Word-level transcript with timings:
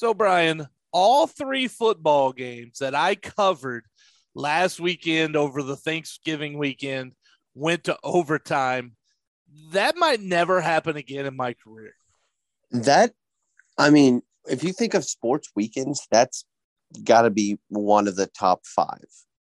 So, 0.00 0.14
Brian, 0.14 0.66
all 0.92 1.26
three 1.26 1.68
football 1.68 2.32
games 2.32 2.78
that 2.78 2.94
I 2.94 3.16
covered 3.16 3.84
last 4.34 4.80
weekend 4.80 5.36
over 5.36 5.62
the 5.62 5.76
Thanksgiving 5.76 6.56
weekend 6.56 7.12
went 7.54 7.84
to 7.84 7.98
overtime. 8.02 8.96
That 9.72 9.98
might 9.98 10.22
never 10.22 10.62
happen 10.62 10.96
again 10.96 11.26
in 11.26 11.36
my 11.36 11.52
career. 11.52 11.92
That, 12.70 13.12
I 13.76 13.90
mean, 13.90 14.22
if 14.48 14.64
you 14.64 14.72
think 14.72 14.94
of 14.94 15.04
sports 15.04 15.50
weekends, 15.54 16.08
that's 16.10 16.46
got 17.04 17.22
to 17.22 17.30
be 17.30 17.58
one 17.68 18.08
of 18.08 18.16
the 18.16 18.28
top 18.28 18.64
five, 18.64 19.04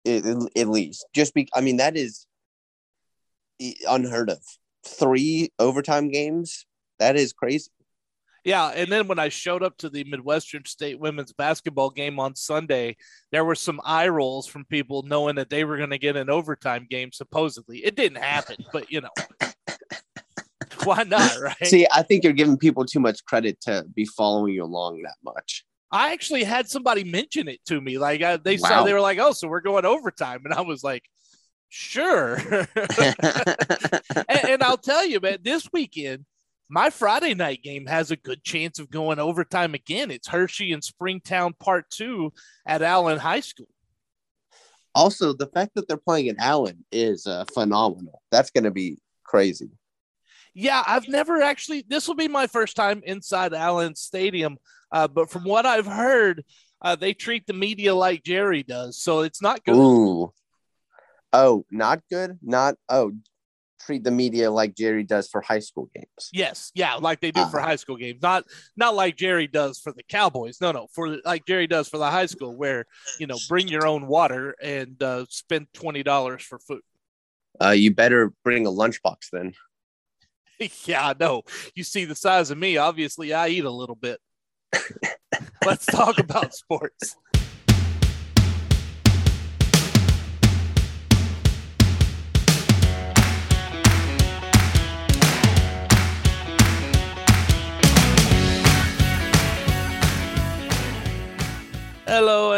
at, 0.05 0.25
at 0.25 0.67
least. 0.67 1.05
Just 1.15 1.33
be, 1.33 1.47
I 1.55 1.61
mean, 1.61 1.77
that 1.77 1.95
is 1.95 2.27
unheard 3.87 4.29
of. 4.29 4.39
Three 4.85 5.53
overtime 5.57 6.11
games, 6.11 6.65
that 6.99 7.15
is 7.15 7.31
crazy. 7.31 7.71
Yeah, 8.43 8.67
and 8.67 8.91
then 8.91 9.07
when 9.07 9.19
I 9.19 9.29
showed 9.29 9.63
up 9.63 9.77
to 9.77 9.89
the 9.89 10.03
Midwestern 10.03 10.65
State 10.65 10.99
women's 10.99 11.31
basketball 11.31 11.89
game 11.89 12.19
on 12.19 12.35
Sunday, 12.35 12.97
there 13.31 13.45
were 13.45 13.55
some 13.55 13.79
eye 13.85 14.09
rolls 14.09 14.47
from 14.47 14.65
people 14.65 15.03
knowing 15.03 15.35
that 15.35 15.49
they 15.49 15.63
were 15.63 15.77
going 15.77 15.91
to 15.91 15.97
get 15.97 16.17
an 16.17 16.29
overtime 16.29 16.85
game. 16.89 17.11
Supposedly, 17.13 17.85
it 17.85 17.95
didn't 17.95 18.21
happen, 18.21 18.57
but 18.73 18.91
you 18.91 18.99
know, 18.99 19.09
why 20.83 21.03
not, 21.03 21.37
right? 21.41 21.55
See, 21.63 21.87
I 21.89 22.03
think 22.03 22.25
you're 22.25 22.33
giving 22.33 22.57
people 22.57 22.85
too 22.85 22.99
much 22.99 23.23
credit 23.23 23.61
to 23.61 23.85
be 23.95 24.05
following 24.05 24.53
you 24.53 24.65
along 24.65 25.01
that 25.03 25.15
much. 25.23 25.63
I 25.89 26.11
actually 26.11 26.43
had 26.43 26.67
somebody 26.67 27.05
mention 27.05 27.47
it 27.47 27.63
to 27.67 27.79
me. 27.79 27.97
Like 27.97 28.21
I, 28.23 28.37
they 28.37 28.57
wow. 28.57 28.67
saw, 28.67 28.83
they 28.83 28.93
were 28.93 28.99
like, 28.99 29.19
"Oh, 29.19 29.31
so 29.31 29.47
we're 29.47 29.61
going 29.61 29.85
overtime," 29.85 30.41
and 30.43 30.53
I 30.53 30.61
was 30.61 30.83
like, 30.83 31.03
"Sure." 31.69 32.35
and, 32.75 34.27
and 34.27 34.63
I'll 34.63 34.77
tell 34.77 35.05
you, 35.05 35.21
man, 35.21 35.37
this 35.43 35.69
weekend 35.71 36.25
my 36.69 36.89
Friday 36.89 37.33
night 37.33 37.61
game 37.63 37.85
has 37.85 38.11
a 38.11 38.15
good 38.15 38.43
chance 38.43 38.79
of 38.79 38.89
going 38.89 39.19
overtime 39.19 39.73
again. 39.73 40.11
It's 40.11 40.27
Hershey 40.27 40.71
and 40.71 40.83
Springtown 40.83 41.53
Part 41.59 41.89
Two 41.89 42.33
at 42.65 42.81
Allen 42.81 43.19
High 43.19 43.41
School. 43.41 43.67
Also, 44.95 45.33
the 45.33 45.47
fact 45.47 45.71
that 45.75 45.87
they're 45.87 45.97
playing 45.97 46.27
in 46.27 46.39
Allen 46.39 46.85
is 46.91 47.25
uh, 47.25 47.45
phenomenal. 47.53 48.21
That's 48.31 48.51
going 48.51 48.65
to 48.65 48.71
be 48.71 48.99
crazy. 49.23 49.69
Yeah, 50.53 50.83
I've 50.85 51.07
never 51.07 51.41
actually. 51.41 51.83
This 51.87 52.07
will 52.07 52.15
be 52.15 52.27
my 52.27 52.47
first 52.47 52.75
time 52.75 53.01
inside 53.05 53.53
Allen 53.53 53.95
Stadium, 53.95 54.57
uh, 54.91 55.07
but 55.07 55.31
from 55.31 55.43
what 55.45 55.65
I've 55.65 55.87
heard, 55.87 56.45
uh, 56.81 56.95
they 56.95 57.13
treat 57.13 57.47
the 57.47 57.53
media 57.53 57.95
like 57.95 58.23
Jerry 58.23 58.61
does, 58.61 58.99
so 58.99 59.21
it's 59.21 59.41
not 59.41 59.63
good. 59.63 59.75
Ooh. 59.75 60.31
Oh, 61.31 61.65
not 61.71 62.01
good. 62.11 62.37
Not 62.43 62.75
oh, 62.89 63.13
treat 63.85 64.03
the 64.03 64.11
media 64.11 64.49
like 64.49 64.75
Jerry 64.75 65.03
does 65.03 65.27
for 65.27 65.41
high 65.41 65.59
school 65.59 65.89
games. 65.93 66.29
Yes, 66.31 66.71
yeah, 66.73 66.95
like 66.95 67.19
they 67.21 67.31
do 67.31 67.41
uh-huh. 67.41 67.51
for 67.51 67.59
high 67.59 67.75
school 67.75 67.97
games. 67.97 68.21
Not 68.21 68.45
not 68.75 68.95
like 68.95 69.15
Jerry 69.15 69.47
does 69.47 69.79
for 69.79 69.91
the 69.91 70.03
Cowboys. 70.03 70.59
No, 70.61 70.71
no, 70.71 70.87
for 70.91 71.17
like 71.25 71.45
Jerry 71.45 71.67
does 71.67 71.89
for 71.89 71.97
the 71.97 72.09
high 72.09 72.25
school, 72.25 72.55
where 72.55 72.85
you 73.19 73.27
know 73.27 73.37
bring 73.47 73.67
your 73.67 73.85
own 73.85 74.07
water 74.07 74.55
and 74.61 75.01
uh, 75.01 75.25
spend 75.29 75.67
twenty 75.73 76.03
dollars 76.03 76.43
for 76.43 76.59
food. 76.59 76.81
Uh, 77.61 77.69
you 77.69 77.93
better 77.93 78.33
bring 78.43 78.65
a 78.65 78.71
lunchbox 78.71 79.29
then. 79.31 79.53
yeah, 80.85 81.09
I 81.09 81.15
know. 81.19 81.43
You 81.75 81.83
see 81.83 82.05
the 82.05 82.15
size 82.15 82.51
of 82.51 82.57
me. 82.57 82.77
Obviously, 82.77 83.33
I 83.33 83.49
eat 83.49 83.65
a 83.65 83.71
little 83.71 83.95
bit. 83.95 84.19
Let's 85.65 85.85
talk 85.85 86.19
about 86.19 86.53
sports. 86.53 87.15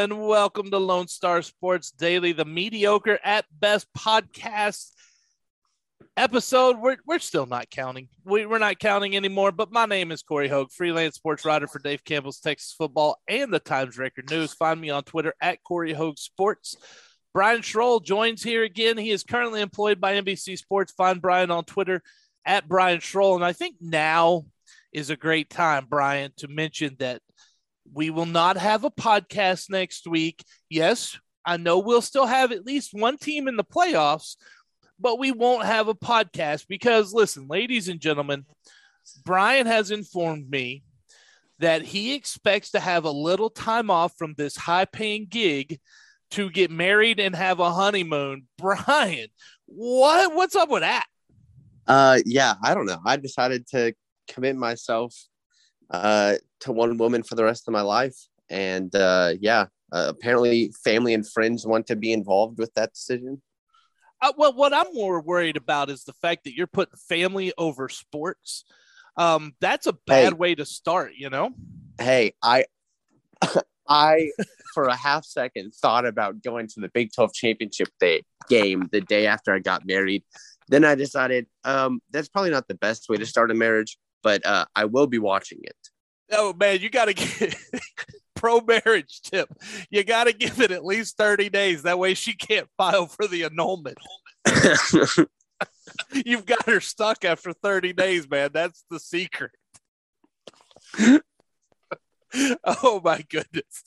And 0.05 0.21
welcome 0.21 0.69
to 0.69 0.77
Lone 0.77 1.07
Star 1.07 1.41
Sports 1.41 1.89
Daily, 1.89 2.31
the 2.31 2.45
mediocre 2.45 3.17
at 3.23 3.43
best 3.59 3.87
podcast 3.97 4.91
episode. 6.16 6.77
We're, 6.77 6.97
we're 7.07 7.17
still 7.17 7.47
not 7.47 7.71
counting. 7.71 8.09
We, 8.23 8.45
we're 8.45 8.59
not 8.59 8.77
counting 8.77 9.15
anymore, 9.15 9.51
but 9.51 9.71
my 9.71 9.88
name 9.88 10.11
is 10.11 10.21
Corey 10.21 10.47
Hogue, 10.47 10.71
freelance 10.71 11.15
sports 11.15 11.44
writer 11.44 11.65
for 11.65 11.79
Dave 11.79 12.03
Campbell's 12.03 12.39
Texas 12.39 12.75
Football 12.77 13.17
and 13.27 13.51
the 13.51 13.57
Times 13.57 13.97
Record 13.97 14.29
News. 14.29 14.53
Find 14.53 14.79
me 14.79 14.91
on 14.91 15.01
Twitter 15.01 15.33
at 15.41 15.63
Corey 15.63 15.94
Hogue 15.94 16.19
Sports. 16.19 16.77
Brian 17.33 17.61
Schroll 17.61 18.03
joins 18.03 18.44
here 18.44 18.61
again. 18.61 18.99
He 18.99 19.09
is 19.09 19.23
currently 19.23 19.61
employed 19.61 19.99
by 19.99 20.21
NBC 20.21 20.59
Sports. 20.59 20.94
Find 20.95 21.19
Brian 21.19 21.49
on 21.49 21.63
Twitter 21.63 22.03
at 22.45 22.67
Brian 22.67 22.99
Schroll. 22.99 23.38
And 23.38 23.44
I 23.44 23.53
think 23.53 23.77
now 23.81 24.45
is 24.94 25.09
a 25.09 25.17
great 25.17 25.49
time, 25.49 25.88
Brian, 25.89 26.31
to 26.38 26.47
mention 26.47 26.95
that– 26.99 27.23
we 27.94 28.09
will 28.09 28.25
not 28.25 28.57
have 28.57 28.84
a 28.84 28.91
podcast 28.91 29.69
next 29.69 30.07
week. 30.07 30.44
Yes, 30.69 31.18
I 31.46 31.57
know 31.57 31.79
we'll 31.79 32.01
still 32.01 32.25
have 32.25 32.51
at 32.51 32.66
least 32.66 32.94
one 32.94 33.18
team 33.18 33.47
in 33.47 33.56
the 33.56 33.63
playoffs, 33.63 34.35
but 35.00 35.19
we 35.19 35.31
won't 35.31 35.66
have 35.66 35.88
a 35.88 35.94
podcast 35.94 36.68
because, 36.68 37.13
listen, 37.13 37.47
ladies 37.47 37.88
and 37.88 38.00
gentlemen, 38.00 38.45
Brian 39.24 39.68
has 39.68 39.91
informed 39.91 40.50
me 40.50 40.84
that 41.59 41.84
he 41.84 42.13
expects 42.13 42.72
to 42.72 42.79
have 42.79 43.06
a 43.06 43.12
little 43.12 43.50
time 43.50 43.90
off 43.90 44.18
from 44.18 44.34
this 44.38 44.56
high 44.56 44.85
paying 44.85 45.28
gig 45.29 45.79
to 46.31 46.50
get 46.50 46.72
married 46.72 47.19
and 47.19 47.35
have 47.35 47.59
a 47.59 47.72
honeymoon. 47.72 48.47
Brian, 48.57 49.28
what 49.66 50.34
what's 50.34 50.56
up 50.56 50.69
with 50.69 50.81
that? 50.81 51.06
Uh 51.88 52.19
yeah, 52.25 52.56
I 52.63 52.74
don't 52.74 52.88
know. 52.88 53.00
I 53.06 53.18
decided 53.18 53.68
to 53.68 53.94
commit 54.28 54.56
myself 54.56 55.16
uh, 55.91 56.35
to 56.62 56.72
one 56.72 56.97
woman 56.97 57.23
for 57.23 57.35
the 57.35 57.44
rest 57.44 57.68
of 57.68 57.72
my 57.72 57.81
life. 57.81 58.16
And 58.50 58.94
uh, 58.96 59.34
yeah, 59.40 59.68
uh, 59.91 60.07
apparently 60.09 60.72
family 60.84 61.13
and 61.13 61.28
friends 61.28 61.66
want 61.66 61.88
to 61.88 61.96
be 61.96 62.12
involved 62.12 62.59
with 62.59 62.73
that 62.75 62.94
decision. 62.94 63.41
Uh, 64.22 64.34
well, 64.38 64.53
what 64.53 64.74
I'm 64.74 64.94
more 64.94 65.22
worried 65.22 65.57
about 65.57 65.90
is 65.90 66.03
the 66.03 66.13
fact 66.13 66.45
that 66.45 66.56
you're 66.56 66.68
putting 66.68 66.97
family 66.97 67.53
over 67.57 67.90
sports. 67.90 68.66
Um, 69.18 69.53
that's 69.62 69.88
a 69.88 69.94
bad 69.94 70.34
hey, 70.34 70.38
way 70.38 70.56
to 70.56 70.66
start, 70.66 71.13
you 71.16 71.29
know? 71.29 71.51
Hey, 72.00 72.34
I, 72.41 72.66
I, 73.88 74.31
for 74.74 74.85
a 74.85 74.95
half 74.95 75.25
second, 75.25 75.74
thought 75.74 76.06
about 76.06 76.41
going 76.41 76.68
to 76.69 76.79
the 76.79 76.90
Big 76.90 77.12
12 77.13 77.34
championship 77.34 77.90
day 78.00 78.24
game 78.50 78.90
the 78.91 79.01
day 79.01 79.28
after 79.28 79.53
I 79.53 79.59
got 79.59 79.85
married. 79.85 80.24
Then 80.68 80.84
I 80.84 80.95
decided 80.95 81.45
um, 81.63 82.01
that's 82.12 82.28
probably 82.28 82.50
not 82.50 82.68
the 82.68 82.75
best 82.75 83.07
way 83.09 83.18
to 83.18 83.25
start 83.25 83.51
a 83.51 83.53
marriage 83.53 83.97
but 84.25 84.44
uh, 84.44 84.66
I 84.75 84.86
will 84.86 85.06
be 85.06 85.19
watching 85.19 85.59
it. 85.62 85.78
Oh 86.31 86.52
man, 86.59 86.80
you 86.81 86.90
got 86.90 87.06
to 87.06 87.13
get 87.13 87.56
pro 88.36 88.59
marriage 88.59 89.22
tip. 89.22 89.47
You 89.91 90.03
got 90.03 90.24
to 90.24 90.34
give 90.34 90.59
it 90.59 90.72
at 90.72 90.84
least 90.84 91.16
30 91.16 91.50
days. 91.50 91.84
That 91.84 92.00
way 92.00 92.16
she 92.16 92.34
can't 92.34 92.68
file 92.75 93.06
for 93.06 93.28
the 93.28 93.44
annulment. 93.44 94.00
You've 96.25 96.47
got 96.47 96.66
her 96.66 96.81
stuck 96.81 97.24
after 97.24 97.53
30 97.53 97.94
days, 97.94 98.28
man. 98.28 98.50
That's 98.52 98.84
the 98.90 99.00
secret. 99.00 99.52
oh 102.66 103.02
my 103.03 103.24
goodness. 103.30 103.84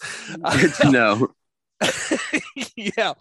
Good 0.53 0.75
to 0.75 0.91
know. 0.93 1.35
yeah, 2.77 3.15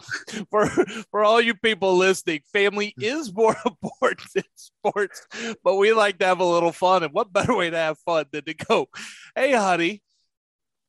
for 0.50 0.68
for 1.10 1.22
all 1.22 1.40
you 1.40 1.54
people 1.54 1.96
listening, 1.96 2.40
family 2.52 2.94
mm. 2.98 3.04
is 3.04 3.32
more 3.32 3.56
important 3.66 4.28
than 4.34 4.44
sports, 4.56 5.26
but 5.62 5.76
we 5.76 5.92
like 5.92 6.18
to 6.18 6.26
have 6.26 6.40
a 6.40 6.44
little 6.44 6.72
fun. 6.72 7.02
And 7.02 7.12
what 7.12 7.32
better 7.32 7.54
way 7.54 7.70
to 7.70 7.76
have 7.76 7.98
fun 8.00 8.26
than 8.32 8.44
to 8.44 8.54
go, 8.54 8.88
hey, 9.36 9.52
honey, 9.52 10.02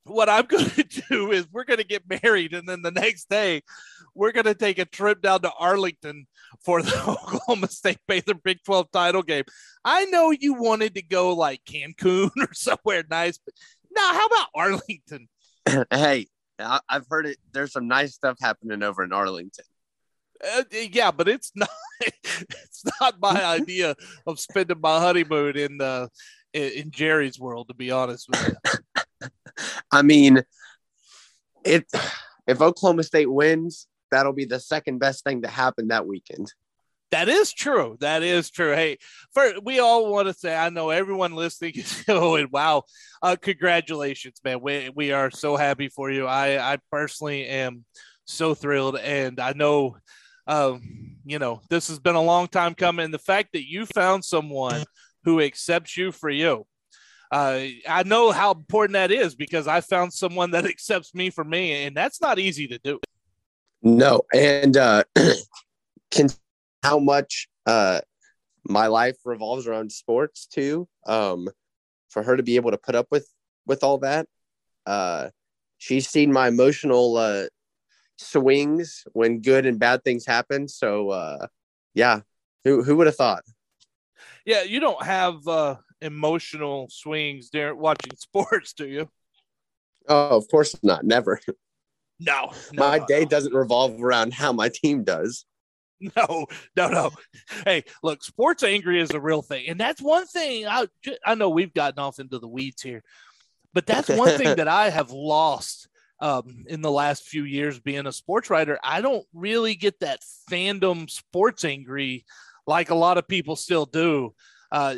what 0.09 0.29
I'm 0.29 0.45
going 0.47 0.69
to 0.69 0.83
do 0.83 1.31
is 1.31 1.47
we're 1.51 1.63
going 1.63 1.77
to 1.77 1.85
get 1.85 2.03
married, 2.23 2.53
and 2.53 2.67
then 2.67 2.81
the 2.81 2.91
next 2.91 3.29
day, 3.29 3.61
we're 4.15 4.31
going 4.31 4.45
to 4.45 4.55
take 4.55 4.79
a 4.79 4.85
trip 4.85 5.21
down 5.21 5.41
to 5.41 5.51
Arlington 5.59 6.27
for 6.63 6.81
the 6.81 6.95
Oklahoma 7.07 7.67
State 7.69 7.99
Baylor 8.07 8.33
Big 8.43 8.63
12 8.63 8.91
title 8.91 9.23
game. 9.23 9.43
I 9.85 10.05
know 10.05 10.31
you 10.31 10.55
wanted 10.55 10.95
to 10.95 11.01
go 11.01 11.33
like 11.33 11.63
Cancun 11.65 12.31
or 12.37 12.53
somewhere 12.53 13.03
nice, 13.09 13.37
but 13.37 13.53
now 13.95 14.13
how 14.13 14.25
about 14.25 14.47
Arlington? 14.55 15.29
hey, 15.91 16.27
I, 16.59 16.79
have 16.89 17.05
heard 17.09 17.25
it. 17.25 17.37
There's 17.51 17.71
some 17.71 17.87
nice 17.87 18.13
stuff 18.13 18.37
happening 18.41 18.83
over 18.83 19.03
in 19.03 19.13
Arlington. 19.13 19.65
Uh, 20.43 20.63
yeah, 20.71 21.11
but 21.11 21.27
it's 21.27 21.51
not. 21.55 21.69
It's 22.01 22.83
not 23.01 23.19
my 23.19 23.43
idea 23.59 23.93
of 24.25 24.39
spending 24.39 24.79
my 24.79 24.99
honeymoon 24.99 25.57
in 25.57 25.81
uh, 25.81 26.07
in 26.53 26.91
Jerry's 26.91 27.37
world. 27.37 27.67
To 27.67 27.73
be 27.73 27.91
honest 27.91 28.29
with 28.29 28.55
you, 29.21 29.27
I 29.91 30.01
mean, 30.01 30.41
it. 31.65 31.85
If 32.47 32.61
Oklahoma 32.61 33.03
State 33.03 33.29
wins, 33.29 33.85
that'll 34.11 34.31
be 34.31 34.45
the 34.45 34.61
second 34.61 34.99
best 34.99 35.25
thing 35.25 35.41
to 35.41 35.49
happen 35.49 35.89
that 35.89 36.07
weekend. 36.07 36.53
That 37.11 37.27
is 37.27 37.51
true. 37.51 37.97
That 38.01 38.21
is 38.21 38.51
true. 38.51 38.73
Hey, 38.73 38.97
for 39.33 39.53
we 39.63 39.79
all 39.79 40.11
want 40.11 40.27
to 40.27 40.33
say, 40.33 40.55
I 40.55 40.69
know 40.69 40.89
everyone 40.89 41.33
listening 41.33 41.73
is 41.75 42.03
going, 42.07 42.49
wow, 42.51 42.83
uh, 43.21 43.35
congratulations, 43.41 44.39
man. 44.43 44.61
We, 44.61 44.91
we 44.95 45.11
are 45.11 45.31
so 45.31 45.55
happy 45.55 45.89
for 45.89 46.11
you. 46.11 46.27
I, 46.27 46.73
I 46.73 46.77
personally 46.91 47.47
am 47.47 47.85
so 48.25 48.53
thrilled. 48.53 48.97
And 48.97 49.39
I 49.39 49.53
know, 49.53 49.97
um, 50.45 51.17
you 51.25 51.39
know, 51.39 51.61
this 51.69 51.87
has 51.87 51.99
been 51.99 52.15
a 52.15 52.21
long 52.21 52.47
time 52.47 52.75
coming. 52.75 53.05
And 53.05 53.13
the 53.13 53.19
fact 53.19 53.49
that 53.53 53.67
you 53.67 53.85
found 53.87 54.23
someone 54.23 54.83
who 55.23 55.41
accepts 55.41 55.97
you 55.97 56.11
for 56.11 56.29
you, 56.29 56.65
uh, 57.31 57.61
I 57.87 58.03
know 58.05 58.31
how 58.31 58.51
important 58.51 58.93
that 58.93 59.11
is 59.11 59.35
because 59.35 59.67
I 59.67 59.81
found 59.81 60.13
someone 60.13 60.51
that 60.51 60.65
accepts 60.65 61.13
me 61.13 61.29
for 61.29 61.43
me, 61.43 61.85
and 61.85 61.95
that's 61.95 62.21
not 62.21 62.39
easy 62.39 62.67
to 62.67 62.79
do. 62.79 62.99
No, 63.81 64.21
and 64.33 64.75
uh, 64.75 65.03
can 66.11 66.29
how 66.83 66.99
much 66.99 67.47
uh, 67.65 68.01
my 68.63 68.87
life 68.87 69.17
revolves 69.25 69.67
around 69.67 69.91
sports 69.91 70.45
too. 70.47 70.87
Um, 71.05 71.49
for 72.09 72.23
her 72.23 72.35
to 72.35 72.43
be 72.43 72.55
able 72.55 72.71
to 72.71 72.77
put 72.77 72.95
up 72.95 73.07
with 73.11 73.27
with 73.65 73.83
all 73.83 73.99
that, 73.99 74.27
uh, 74.85 75.29
she's 75.77 76.09
seen 76.09 76.31
my 76.31 76.47
emotional 76.47 77.17
uh, 77.17 77.45
swings 78.17 79.03
when 79.13 79.41
good 79.41 79.65
and 79.65 79.79
bad 79.79 80.03
things 80.03 80.25
happen. 80.25 80.67
So 80.67 81.09
uh, 81.09 81.47
yeah, 81.93 82.21
who 82.63 82.83
who 82.83 82.95
would 82.97 83.07
have 83.07 83.15
thought? 83.15 83.43
Yeah, 84.45 84.63
you 84.63 84.79
don't 84.79 85.03
have 85.03 85.47
uh, 85.47 85.75
emotional 86.01 86.87
swings 86.89 87.49
during 87.49 87.77
watching 87.77 88.15
sports, 88.17 88.73
do 88.73 88.87
you? 88.87 89.09
Oh, 90.07 90.37
of 90.37 90.47
course 90.49 90.75
not. 90.83 91.05
Never. 91.05 91.39
No, 92.19 92.51
no 92.73 92.89
my 92.89 92.99
day 92.99 93.23
doesn't 93.23 93.53
revolve 93.53 94.01
around 94.03 94.33
how 94.33 94.51
my 94.51 94.69
team 94.69 95.03
does. 95.03 95.45
No, 96.15 96.45
no, 96.77 96.87
no. 96.87 97.11
Hey, 97.65 97.83
look, 98.03 98.23
sports 98.23 98.63
angry 98.63 99.01
is 99.01 99.11
a 99.11 99.19
real 99.19 99.41
thing, 99.41 99.67
and 99.67 99.77
that's 99.77 100.01
one 100.01 100.25
thing. 100.25 100.65
I 100.65 100.87
I 101.25 101.35
know 101.35 101.49
we've 101.49 101.73
gotten 101.73 101.99
off 101.99 102.19
into 102.19 102.39
the 102.39 102.47
weeds 102.47 102.81
here, 102.81 103.03
but 103.73 103.85
that's 103.85 104.07
one 104.07 104.37
thing 104.37 104.55
that 104.55 104.69
I 104.69 104.91
have 104.91 105.11
lost 105.11 105.89
um, 106.21 106.63
in 106.67 106.81
the 106.81 106.89
last 106.89 107.23
few 107.23 107.43
years 107.43 107.81
being 107.81 108.07
a 108.07 108.13
sports 108.13 108.49
writer. 108.49 108.79
I 108.81 109.01
don't 109.01 109.25
really 109.33 109.75
get 109.75 109.99
that 109.99 110.21
fandom 110.49 111.09
sports 111.09 111.65
angry 111.65 112.25
like 112.65 112.91
a 112.91 112.95
lot 112.95 113.17
of 113.17 113.27
people 113.27 113.55
still 113.57 113.85
do. 113.85 114.33
Uh, 114.71 114.95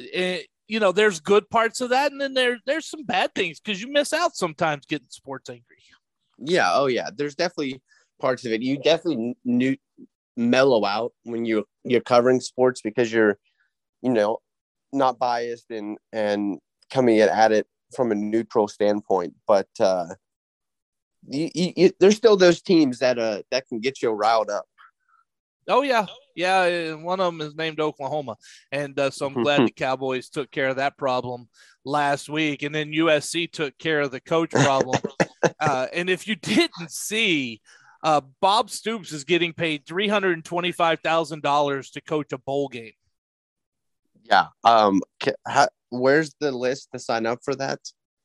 you 0.68 0.80
know, 0.80 0.92
there's 0.92 1.20
good 1.20 1.50
parts 1.50 1.82
of 1.82 1.90
that, 1.90 2.12
and 2.12 2.22
then 2.22 2.34
there 2.34 2.60
there's 2.66 2.86
some 2.86 3.04
bad 3.04 3.34
things 3.34 3.60
because 3.60 3.82
you 3.82 3.92
miss 3.92 4.14
out 4.14 4.36
sometimes 4.36 4.86
getting 4.86 5.08
sports 5.10 5.50
angry. 5.50 5.78
Yeah. 6.38 6.72
Oh, 6.74 6.88
yeah. 6.88 7.10
There's 7.14 7.36
definitely 7.36 7.82
parts 8.20 8.46
of 8.46 8.52
it. 8.52 8.62
You 8.62 8.78
definitely 8.78 9.36
knew 9.44 9.78
mellow 10.38 10.86
out 10.86 11.14
when 11.24 11.46
you 11.46 11.66
you're 11.84 12.02
covering 12.02 12.40
sports 12.40 12.82
because 12.82 13.12
you're 13.12 13.38
you 14.02 14.12
know 14.12 14.40
not 14.94 15.20
biased 15.20 15.70
and 15.72 15.98
and 16.12 16.60
coming 16.90 17.20
at 17.20 17.52
it 17.52 17.68
from 17.96 18.12
a 18.12 18.16
neutral 18.16 18.68
standpoint. 18.68 19.34
But 19.48 19.68
uh 19.80 20.08
you, 21.28 21.50
you, 21.54 21.92
there's 22.00 22.16
still 22.16 22.36
those 22.36 22.62
teams 22.62 23.00
that 23.00 23.20
uh 23.20 23.44
that 23.52 23.68
can 23.68 23.80
get 23.80 24.02
you 24.02 24.10
riled 24.12 24.50
up. 24.50 24.66
Oh 25.68 25.82
yeah. 25.82 26.06
Yeah 26.36 26.94
one 26.94 27.20
of 27.20 27.32
them 27.32 27.46
is 27.46 27.56
named 27.56 27.80
oklahoma. 27.80 28.38
And 28.72 28.98
uh, 29.00 29.12
so 29.12 29.28
i'm 29.28 29.44
glad 29.44 29.62
the 29.68 29.72
cowboys 29.72 30.30
took 30.30 30.52
care 30.52 30.70
of 30.70 30.78
that 30.78 30.98
problem 30.98 31.48
last 31.86 32.30
week. 32.30 32.64
And 32.64 32.74
then 32.74 32.92
usc 32.94 33.52
took 33.52 33.78
care 33.78 34.02
of 34.02 34.12
the 34.12 34.22
coach 34.22 34.52
problem. 34.52 35.00
Uh, 35.60 35.88
and 35.92 36.08
if 36.08 36.28
you 36.28 36.36
didn't 36.36 36.92
see 36.92 37.60
uh, 38.04 38.22
Bob 38.40 38.70
Stoops 38.70 39.12
is 39.12 39.24
getting 39.24 39.54
paid 39.54 39.86
three 39.86 40.08
hundred 40.08 40.34
and 40.34 40.46
twenty-five 40.46 41.00
thousand 41.02 41.44
dollars 41.44 41.92
to 41.92 42.02
coach 42.02 42.34
a 42.34 42.38
bowl 42.38 42.68
game. 42.68 42.94
Yeah. 44.24 44.48
Um. 44.64 45.02
How, 45.48 45.68
where's 45.90 46.36
the 46.40 46.52
list 46.52 46.90
to 46.94 47.00
sign 47.00 47.26
up 47.26 47.40
for 47.44 47.56
that? 47.56 47.80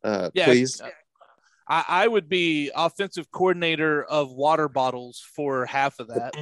Uh, 0.05 0.31
yeah, 0.34 0.46
please. 0.46 0.81
I, 1.69 1.84
I 1.88 2.08
would 2.08 2.28
be 2.28 2.70
offensive 2.75 3.31
coordinator 3.31 4.05
of 4.05 4.32
water 4.32 4.69
bottles 4.69 5.23
for 5.34 5.67
half 5.67 5.99
of 5.99 6.08
that. 6.08 6.34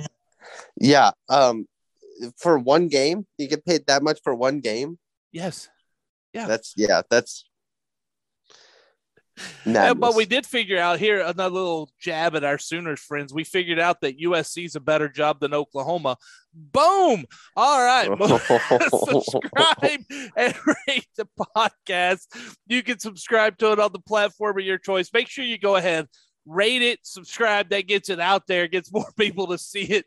Yeah. 0.77 1.11
Um. 1.29 1.67
For 2.37 2.59
one 2.59 2.89
game, 2.89 3.27
you 3.39 3.49
get 3.49 3.65
paid 3.65 3.87
that 3.87 4.03
much 4.03 4.21
for 4.23 4.35
one 4.35 4.61
game. 4.61 4.99
Yes. 5.33 5.69
Yeah. 6.33 6.47
That's 6.47 6.75
yeah. 6.77 7.03
That's 7.11 7.45
yeah, 9.67 9.95
but 9.95 10.15
we 10.15 10.25
did 10.25 10.47
figure 10.47 10.79
out 10.79 10.99
here 10.99 11.21
another 11.21 11.55
little 11.55 11.91
jab 12.01 12.37
at 12.37 12.45
our 12.45 12.59
Sooners 12.59 13.01
friends. 13.01 13.33
We 13.33 13.45
figured 13.45 13.79
out 13.79 14.01
that 14.01 14.19
USC 14.19 14.67
is 14.67 14.77
a 14.77 14.81
better 14.81 15.09
job 15.09 15.41
than 15.41 15.55
Oklahoma. 15.55 16.17
Boom! 16.53 17.25
All 17.57 17.85
right, 17.85 18.07
subscribe 18.91 20.05
and 20.37 20.55
rate 20.87 21.09
the 21.17 21.27
podcast. 21.57 22.27
You 22.67 22.83
can 22.83 22.99
subscribe 22.99 23.59
to 23.59 23.73
it 23.73 23.81
on 23.81 23.93
the 23.93 24.01
platform 24.01 24.59
of 24.59 24.65
your 24.65 24.79
choice. 24.79 25.11
Make 25.13 25.29
sure 25.29 25.45
you 25.45 25.59
go 25.59 25.77
ahead, 25.77 26.09
rate 26.47 26.83
it, 26.83 27.01
subscribe. 27.03 27.71
That 27.71 27.87
gets 27.87 28.09
it 28.09 28.21
out 28.21 28.47
there, 28.47 28.69
gets 28.69 28.93
more 28.93 29.11
people 29.19 29.49
to 29.49 29.59
see 29.59 29.85
it. 29.85 30.07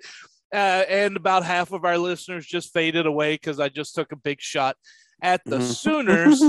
Uh, 0.53 0.83
and 0.87 1.17
about 1.17 1.43
half 1.43 1.73
of 1.73 1.83
our 1.83 1.97
listeners 1.97 2.45
just 2.45 2.71
faded 2.71 3.05
away 3.05 3.33
because 3.33 3.59
I 3.59 3.67
just 3.67 3.95
took 3.95 4.13
a 4.13 4.17
big 4.17 4.39
shot 4.39 4.77
at 5.21 5.43
the 5.43 5.57
mm-hmm. 5.57 5.65
Sooners. 5.65 6.41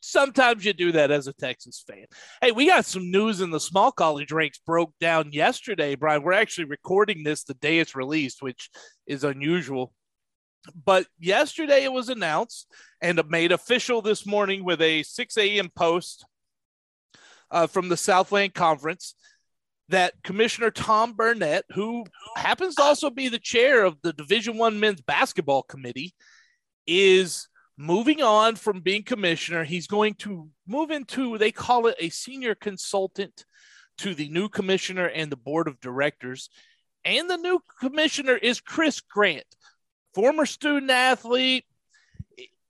Sometimes 0.00 0.64
you 0.64 0.72
do 0.72 0.92
that 0.92 1.10
as 1.10 1.26
a 1.26 1.32
Texas 1.32 1.84
fan. 1.86 2.06
Hey, 2.40 2.52
we 2.52 2.66
got 2.66 2.84
some 2.84 3.10
news 3.10 3.40
in 3.40 3.50
the 3.50 3.60
small 3.60 3.92
college 3.92 4.32
ranks 4.32 4.58
broke 4.58 4.92
down 5.00 5.32
yesterday, 5.32 5.94
Brian. 5.94 6.22
We're 6.22 6.32
actually 6.32 6.64
recording 6.64 7.22
this 7.22 7.44
the 7.44 7.54
day 7.54 7.78
it's 7.78 7.94
released, 7.94 8.42
which 8.42 8.70
is 9.06 9.24
unusual. 9.24 9.92
But 10.84 11.06
yesterday 11.18 11.84
it 11.84 11.92
was 11.92 12.08
announced 12.08 12.66
and 13.00 13.20
made 13.28 13.52
official 13.52 14.02
this 14.02 14.26
morning 14.26 14.64
with 14.64 14.80
a 14.82 15.02
6 15.02 15.38
a.m. 15.38 15.70
post 15.74 16.24
uh, 17.50 17.66
from 17.66 17.88
the 17.88 17.96
Southland 17.96 18.54
Conference 18.54 19.14
that 19.88 20.14
Commissioner 20.22 20.70
Tom 20.70 21.14
Burnett, 21.14 21.64
who 21.72 22.04
happens 22.36 22.76
to 22.76 22.82
also 22.82 23.10
be 23.10 23.28
the 23.28 23.38
chair 23.38 23.84
of 23.84 23.96
the 24.02 24.12
Division 24.12 24.56
One 24.56 24.78
Men's 24.78 25.00
Basketball 25.00 25.62
Committee, 25.64 26.14
is 26.86 27.48
moving 27.80 28.20
on 28.20 28.56
from 28.56 28.80
being 28.80 29.02
commissioner, 29.02 29.64
he's 29.64 29.86
going 29.86 30.12
to 30.12 30.50
move 30.66 30.90
into, 30.90 31.38
they 31.38 31.50
call 31.50 31.86
it 31.86 31.96
a 31.98 32.10
senior 32.10 32.54
consultant 32.54 33.46
to 33.96 34.14
the 34.14 34.28
new 34.28 34.50
commissioner 34.50 35.06
and 35.06 35.32
the 35.32 35.36
board 35.36 35.66
of 35.66 35.80
directors. 35.80 36.50
And 37.06 37.30
the 37.30 37.38
new 37.38 37.58
commissioner 37.80 38.36
is 38.36 38.60
Chris 38.60 39.00
Grant, 39.00 39.46
former 40.14 40.44
student 40.44 40.90
athlete. 40.90 41.64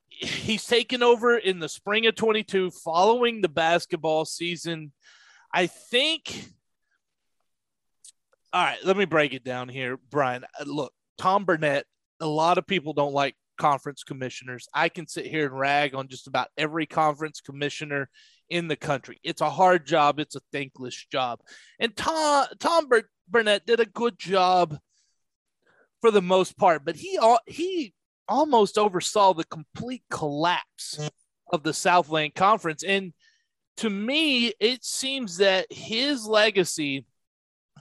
He's 0.07 0.65
taken 0.65 1.03
over 1.03 1.37
in 1.37 1.59
the 1.59 1.69
spring 1.69 2.07
of 2.07 2.15
22 2.15 2.71
following 2.71 3.41
the 3.41 3.49
basketball 3.49 4.25
season. 4.25 4.93
I 5.53 5.67
think. 5.67 6.53
All 8.53 8.63
right, 8.63 8.79
let 8.85 8.97
me 8.97 9.07
break 9.07 9.33
it 9.33 9.43
down 9.43 9.69
here, 9.69 9.99
Brian. 10.11 10.45
Look, 10.65 10.93
Tom 11.19 11.45
Burnett, 11.45 11.85
a 12.21 12.27
lot 12.27 12.59
of 12.59 12.67
people 12.67 12.93
don't 12.93 13.15
like 13.15 13.35
conference 13.61 14.03
commissioners. 14.03 14.67
I 14.75 14.89
can 14.89 15.07
sit 15.07 15.27
here 15.27 15.47
and 15.47 15.57
rag 15.57 15.95
on 15.95 16.09
just 16.09 16.27
about 16.27 16.49
every 16.57 16.87
conference 16.87 17.43
commissioner 17.43 18.09
in 18.49 18.67
the 18.67 18.75
country. 18.75 19.21
It's 19.23 19.43
a 19.43 19.51
hard 19.51 19.87
job. 19.87 20.19
It's 20.19 20.35
a 20.35 20.41
thankless 20.51 21.07
job. 21.13 21.41
And 21.79 21.95
Tom 21.95 22.47
Tom 22.59 22.89
Burnett 23.29 23.67
did 23.67 23.79
a 23.79 23.85
good 23.85 24.19
job 24.19 24.79
for 26.01 26.11
the 26.11 26.23
most 26.23 26.57
part, 26.57 26.85
but 26.85 26.97
he 26.97 27.19
he 27.47 27.93
almost 28.27 28.79
oversaw 28.79 29.35
the 29.35 29.45
complete 29.45 30.05
collapse 30.11 31.11
of 31.53 31.63
the 31.63 31.75
Southland 31.75 32.35
Conference. 32.35 32.83
And 32.83 33.13
to 33.77 33.91
me, 33.91 34.55
it 34.59 34.85
seems 34.85 35.37
that 35.37 35.67
his 35.71 36.27
legacy 36.27 37.05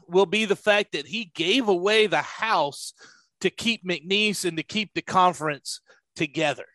will 0.09 0.25
be 0.25 0.43
the 0.43 0.55
fact 0.55 0.91
that 0.91 1.07
he 1.07 1.31
gave 1.33 1.69
away 1.69 2.07
the 2.07 2.21
house 2.21 2.93
to 3.41 3.49
keep 3.49 3.85
McNeese 3.85 4.45
and 4.45 4.57
to 4.57 4.63
keep 4.63 4.93
the 4.93 5.01
conference 5.01 5.81
together. 6.15 6.65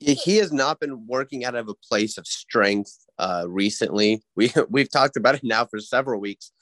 He 0.00 0.36
has 0.36 0.52
not 0.52 0.80
been 0.80 1.06
working 1.06 1.44
out 1.44 1.54
of 1.54 1.68
a 1.68 1.74
place 1.74 2.18
of 2.18 2.26
strength 2.26 2.92
uh, 3.18 3.44
recently. 3.48 4.22
We 4.36 4.52
we've 4.68 4.90
talked 4.90 5.16
about 5.16 5.36
it 5.36 5.44
now 5.44 5.64
for 5.66 5.78
several 5.78 6.20
weeks. 6.20 6.52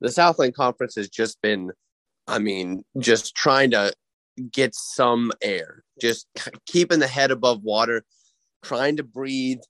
The 0.00 0.10
Southland 0.10 0.54
Conference 0.54 0.94
has 0.96 1.08
just 1.08 1.40
been, 1.42 1.70
I 2.26 2.38
mean, 2.38 2.84
just 2.98 3.34
trying 3.34 3.72
to 3.72 3.92
get 4.52 4.74
some 4.74 5.32
air, 5.42 5.82
just 6.00 6.26
keeping 6.66 7.00
the 7.00 7.06
head 7.06 7.30
above 7.30 7.62
water, 7.62 8.04
trying 8.62 8.96
to 8.96 9.02
breathe. 9.02 9.60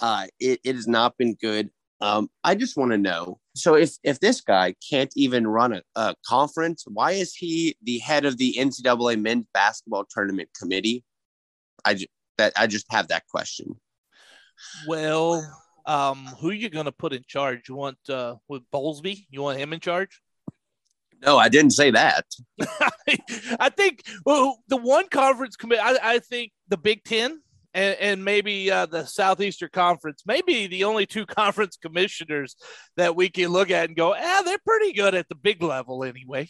Uh, 0.00 0.26
it, 0.38 0.60
it 0.64 0.74
has 0.74 0.86
not 0.86 1.16
been 1.16 1.34
good. 1.34 1.70
Um, 2.00 2.28
I 2.42 2.54
just 2.54 2.76
want 2.76 2.92
to 2.92 2.98
know. 2.98 3.38
So 3.56 3.76
if 3.76 3.92
if 4.02 4.18
this 4.18 4.40
guy 4.40 4.74
can't 4.90 5.12
even 5.16 5.46
run 5.46 5.74
a, 5.74 5.82
a, 5.94 6.14
conference, 6.26 6.84
why 6.88 7.12
is 7.12 7.34
he 7.34 7.76
the 7.82 7.98
head 7.98 8.24
of 8.24 8.36
the 8.36 8.56
NCAA 8.58 9.20
men's 9.20 9.46
basketball 9.54 10.04
tournament 10.10 10.48
committee? 10.58 11.04
I 11.84 11.94
just, 11.94 12.08
that 12.38 12.52
I 12.56 12.66
just 12.66 12.86
have 12.90 13.08
that 13.08 13.26
question. 13.28 13.80
Well, 14.88 15.48
um, 15.86 16.26
who 16.40 16.50
are 16.50 16.54
you 16.54 16.68
going 16.68 16.86
to 16.86 16.92
put 16.92 17.12
in 17.12 17.22
charge? 17.28 17.68
You 17.68 17.76
want 17.76 17.98
uh, 18.08 18.36
with 18.48 18.62
Bowlesby? 18.72 19.26
You 19.30 19.42
want 19.42 19.58
him 19.58 19.72
in 19.72 19.80
charge? 19.80 20.20
No, 21.24 21.38
I 21.38 21.48
didn't 21.48 21.72
say 21.72 21.90
that. 21.92 22.24
I 23.60 23.70
think 23.70 24.02
well, 24.26 24.58
the 24.68 24.76
one 24.76 25.08
conference 25.08 25.56
committee. 25.56 25.80
I, 25.80 25.96
I 26.02 26.18
think 26.18 26.52
the 26.68 26.76
Big 26.76 27.04
Ten 27.04 27.40
and, 27.74 27.96
and 27.98 28.24
maybe 28.24 28.70
uh, 28.70 28.86
the 28.86 29.04
Southeastern 29.04 29.70
Conference, 29.72 30.22
maybe 30.24 30.66
the 30.66 30.84
only 30.84 31.06
two 31.06 31.26
conference 31.40 31.76
commissioners 31.76 32.56
that 32.96 33.16
we 33.16 33.28
can 33.28 33.48
look 33.48 33.70
at 33.70 33.88
and 33.88 33.96
go, 33.96 34.14
ah, 34.16 34.42
they're 34.44 34.58
pretty 34.64 34.92
good 34.92 35.14
at 35.14 35.28
the 35.28 35.34
big 35.34 35.62
level 35.62 36.04
anyway. 36.04 36.48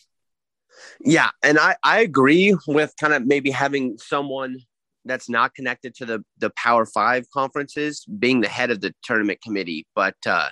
Yeah, 1.01 1.31
and 1.43 1.59
I 1.59 1.77
I 1.85 2.01
agree 2.01 2.57
with 2.67 2.95
kind 2.99 3.13
of 3.13 3.25
maybe 3.25 3.51
having 3.51 3.97
someone 3.99 4.59
that's 5.05 5.29
not 5.29 5.55
connected 5.55 5.95
to 5.97 6.05
the 6.05 6.25
the 6.39 6.51
Power 6.57 6.85
Five 6.85 7.31
conferences, 7.31 8.05
being 8.05 8.41
the 8.41 8.49
head 8.49 8.71
of 8.71 8.81
the 8.81 8.93
tournament 9.03 9.41
committee. 9.41 9.87
But 9.95 10.17
uh, 10.27 10.49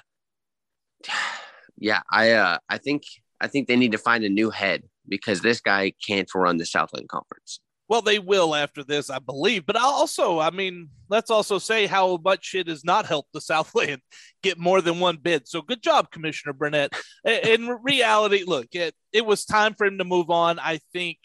yeah, 1.76 2.02
I 2.10 2.32
uh, 2.32 2.58
I 2.68 2.78
think 2.78 3.02
I 3.40 3.48
think 3.48 3.66
they 3.66 3.76
need 3.76 3.92
to 3.92 3.98
find 3.98 4.24
a 4.24 4.28
new 4.28 4.50
head 4.50 4.84
because 5.08 5.40
this 5.40 5.60
guy 5.60 5.92
can't 6.06 6.32
run 6.34 6.58
the 6.58 6.66
Southland 6.66 7.08
Conference. 7.08 7.60
Well, 7.92 8.00
they 8.00 8.18
will 8.18 8.54
after 8.54 8.82
this, 8.82 9.10
I 9.10 9.18
believe. 9.18 9.66
But 9.66 9.76
also, 9.76 10.38
I 10.38 10.48
mean, 10.48 10.88
let's 11.10 11.30
also 11.30 11.58
say 11.58 11.84
how 11.84 12.18
much 12.24 12.54
it 12.54 12.66
has 12.66 12.86
not 12.86 13.04
helped 13.04 13.34
the 13.34 13.40
Southland 13.42 14.00
get 14.42 14.58
more 14.58 14.80
than 14.80 14.98
one 14.98 15.18
bid. 15.18 15.46
So 15.46 15.60
good 15.60 15.82
job, 15.82 16.10
Commissioner 16.10 16.54
Burnett. 16.54 16.94
In 17.22 17.68
reality, 17.82 18.44
look, 18.46 18.68
it, 18.72 18.94
it 19.12 19.26
was 19.26 19.44
time 19.44 19.74
for 19.74 19.86
him 19.86 19.98
to 19.98 20.04
move 20.04 20.30
on. 20.30 20.58
I 20.58 20.80
think 20.94 21.18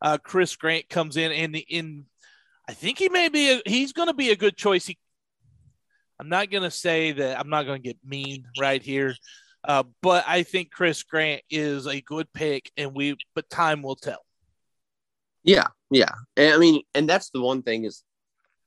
uh, 0.00 0.16
Chris 0.16 0.56
Grant 0.56 0.88
comes 0.88 1.18
in 1.18 1.30
and 1.30 1.56
in 1.68 2.06
I 2.66 2.72
think 2.72 2.96
he 2.96 3.10
may 3.10 3.28
be 3.28 3.50
a, 3.50 3.62
he's 3.66 3.92
going 3.92 4.08
to 4.08 4.14
be 4.14 4.30
a 4.30 4.36
good 4.36 4.56
choice. 4.56 4.86
He, 4.86 4.96
I'm 6.18 6.30
not 6.30 6.50
going 6.50 6.62
to 6.62 6.70
say 6.70 7.12
that 7.12 7.38
I'm 7.38 7.50
not 7.50 7.66
going 7.66 7.82
to 7.82 7.86
get 7.86 7.98
mean 8.02 8.46
right 8.58 8.82
here, 8.82 9.14
uh, 9.62 9.82
but 10.00 10.24
I 10.26 10.42
think 10.42 10.70
Chris 10.70 11.02
Grant 11.02 11.42
is 11.50 11.86
a 11.86 12.00
good 12.00 12.32
pick, 12.32 12.72
and 12.78 12.94
we 12.94 13.14
but 13.34 13.50
time 13.50 13.82
will 13.82 13.96
tell. 13.96 14.24
Yeah, 15.42 15.66
yeah. 15.94 16.12
And 16.36 16.54
I 16.54 16.58
mean, 16.58 16.82
and 16.94 17.08
that's 17.08 17.30
the 17.30 17.40
one 17.40 17.62
thing 17.62 17.84
is 17.84 18.02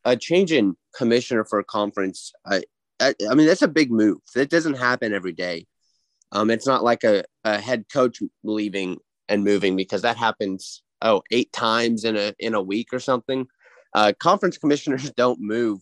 a 0.06 0.16
change 0.16 0.52
in 0.52 0.76
commissioner 0.96 1.46
for 1.46 1.60
a 1.60 1.64
conference. 1.64 2.32
I, 2.46 2.64
I, 3.00 3.14
I 3.30 3.36
mean, 3.36 3.48
that's 3.48 3.62
a 3.62 3.68
big 3.68 3.92
move. 3.92 4.20
That 4.36 4.50
doesn't 4.50 4.76
happen 4.78 5.14
every 5.14 5.34
day. 5.34 5.68
Um, 6.32 6.50
it's 6.50 6.68
not 6.68 6.84
like 6.84 7.04
a, 7.04 7.24
a 7.44 7.60
head 7.60 7.86
coach 7.92 8.20
leaving 8.44 8.98
and 9.30 9.44
moving 9.44 9.76
because 9.76 10.02
that 10.02 10.18
happens 10.18 10.84
oh 11.02 11.22
eight 11.32 11.52
times 11.52 12.06
in 12.06 12.18
a 12.18 12.34
in 12.40 12.54
a 12.54 12.62
week 12.62 12.90
or 12.94 13.00
something. 13.00 13.48
Uh, 13.94 14.14
conference 14.20 14.58
commissioners 14.58 15.12
don't 15.18 15.40
move. 15.40 15.82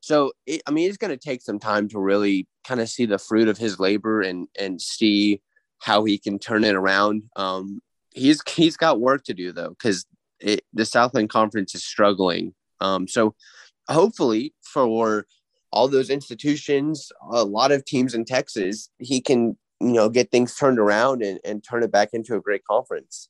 So, 0.00 0.32
it, 0.46 0.62
I 0.66 0.70
mean, 0.70 0.88
it's 0.88 0.98
going 0.98 1.16
to 1.16 1.16
take 1.16 1.40
some 1.40 1.58
time 1.58 1.88
to 1.88 1.98
really 1.98 2.46
kind 2.66 2.80
of 2.80 2.90
see 2.90 3.06
the 3.06 3.18
fruit 3.18 3.48
of 3.48 3.58
his 3.58 3.78
labor 3.78 4.20
and 4.20 4.48
and 4.58 4.80
see 4.80 5.40
how 5.78 6.04
he 6.04 6.18
can 6.18 6.38
turn 6.38 6.64
it 6.64 6.74
around. 6.74 7.24
Um, 7.36 7.80
he's 8.10 8.40
he's 8.48 8.76
got 8.76 9.00
work 9.00 9.24
to 9.24 9.34
do 9.34 9.52
though, 9.52 9.70
because 9.70 10.06
the 10.72 10.84
Southland 10.84 11.30
Conference 11.30 11.74
is 11.74 11.84
struggling. 11.84 12.54
Um, 12.80 13.08
so, 13.08 13.34
hopefully, 13.88 14.54
for 14.62 15.26
all 15.72 15.88
those 15.88 16.10
institutions, 16.10 17.10
a 17.30 17.44
lot 17.44 17.72
of 17.72 17.84
teams 17.84 18.14
in 18.14 18.24
Texas, 18.24 18.90
he 18.98 19.20
can 19.20 19.56
you 19.80 19.92
know 19.92 20.08
get 20.08 20.30
things 20.30 20.56
turned 20.56 20.78
around 20.78 21.22
and, 21.22 21.38
and 21.44 21.64
turn 21.64 21.82
it 21.82 21.92
back 21.92 22.10
into 22.12 22.34
a 22.34 22.40
great 22.40 22.64
conference. 22.64 23.28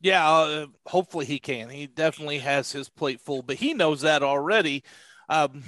Yeah, 0.00 0.28
uh, 0.28 0.66
hopefully 0.86 1.26
he 1.26 1.38
can. 1.38 1.68
He 1.68 1.86
definitely 1.86 2.38
has 2.38 2.70
his 2.70 2.88
plate 2.88 3.20
full, 3.20 3.42
but 3.42 3.56
he 3.56 3.74
knows 3.74 4.02
that 4.02 4.22
already. 4.22 4.84
Um, 5.28 5.62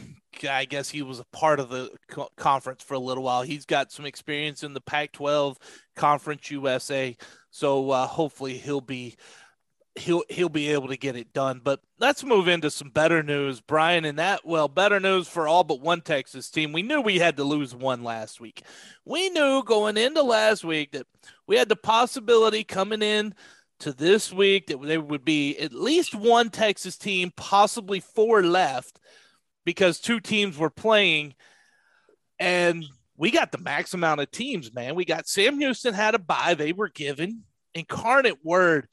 I 0.49 0.65
guess 0.65 0.89
he 0.89 1.03
was 1.03 1.19
a 1.19 1.27
part 1.33 1.61
of 1.61 1.69
the 1.69 1.91
co- 2.09 2.31
conference 2.37 2.83
for 2.83 2.95
a 2.95 2.99
little 2.99 3.25
while. 3.25 3.43
He's 3.43 3.67
got 3.67 3.93
some 3.93 4.07
experience 4.07 4.63
in 4.63 4.73
the 4.73 4.81
Pac-12 4.81 5.57
Conference 5.97 6.51
USA, 6.51 7.17
so 7.51 7.91
uh, 7.91 8.07
hopefully 8.07 8.57
he'll 8.57 8.81
be 8.81 9.17
he'll 9.97 10.23
he'll 10.29 10.49
be 10.49 10.71
able 10.71 10.89
to 10.89 10.97
get 10.97 11.17
it 11.17 11.33
done. 11.33 11.61
But 11.63 11.81
let's 11.99 12.25
move 12.25 12.49
into 12.49 12.71
some 12.71 12.91
better 12.91 13.23
news, 13.23 13.61
Brian. 13.61 14.05
And 14.05 14.19
that 14.19 14.47
well, 14.47 14.69
better 14.69 15.01
news 15.01 15.29
for 15.29 15.49
all 15.49 15.65
but 15.65 15.81
one 15.81 16.01
Texas 16.01 16.51
team. 16.51 16.73
We 16.73 16.83
knew 16.83 17.01
we 17.01 17.19
had 17.19 17.37
to 17.37 17.45
lose 17.45 17.75
one 17.75 18.03
last 18.03 18.41
week. 18.41 18.63
We 19.05 19.31
knew 19.31 19.63
going 19.65 19.97
into 19.97 20.23
last 20.23 20.65
week 20.65 20.93
that 20.93 21.07
we 21.47 21.57
had 21.57 21.69
the 21.69 21.77
possibility 21.77 22.65
coming 22.65 23.03
in 23.03 23.35
to 23.81 23.93
this 23.93 24.33
week 24.33 24.67
that 24.67 24.81
there 24.83 25.01
would 25.01 25.25
be 25.25 25.59
at 25.59 25.73
least 25.73 26.15
one 26.15 26.51
Texas 26.51 26.97
team, 26.97 27.33
possibly 27.37 28.01
four 28.01 28.43
left, 28.43 29.01
because 29.65 29.99
two 29.99 30.21
teams 30.21 30.57
were 30.57 30.71
playing. 30.71 31.35
And 32.39 32.85
we 33.17 33.31
got 33.31 33.53
the 33.53 33.59
max 33.59 33.93
amount 33.93 34.21
of 34.21 34.31
teams, 34.31 34.73
man. 34.73 34.95
We 34.95 35.05
got 35.05 35.29
Sam 35.29 35.59
Houston 35.59 35.95
had 35.95 36.15
a 36.15 36.19
bye, 36.19 36.55
they 36.55 36.73
were 36.73 36.89
given. 36.89 37.45
Incarnate 37.75 38.45
Word, 38.45 38.89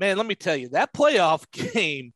man, 0.00 0.16
let 0.16 0.26
me 0.26 0.34
tell 0.34 0.56
you, 0.56 0.70
that 0.70 0.94
playoff 0.94 1.48
game. 1.72 2.12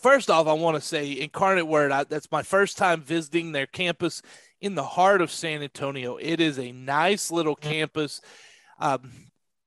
First 0.00 0.30
off, 0.30 0.46
I 0.46 0.54
want 0.54 0.76
to 0.76 0.80
say 0.80 1.20
Incarnate 1.20 1.66
Word, 1.66 1.92
I, 1.92 2.04
that's 2.04 2.30
my 2.32 2.42
first 2.42 2.78
time 2.78 3.02
visiting 3.02 3.52
their 3.52 3.66
campus 3.66 4.22
in 4.60 4.74
the 4.74 4.84
heart 4.84 5.20
of 5.20 5.30
San 5.30 5.62
Antonio. 5.62 6.16
It 6.16 6.40
is 6.40 6.58
a 6.58 6.72
nice 6.72 7.30
little 7.30 7.54
campus. 7.54 8.20
Um, 8.78 9.10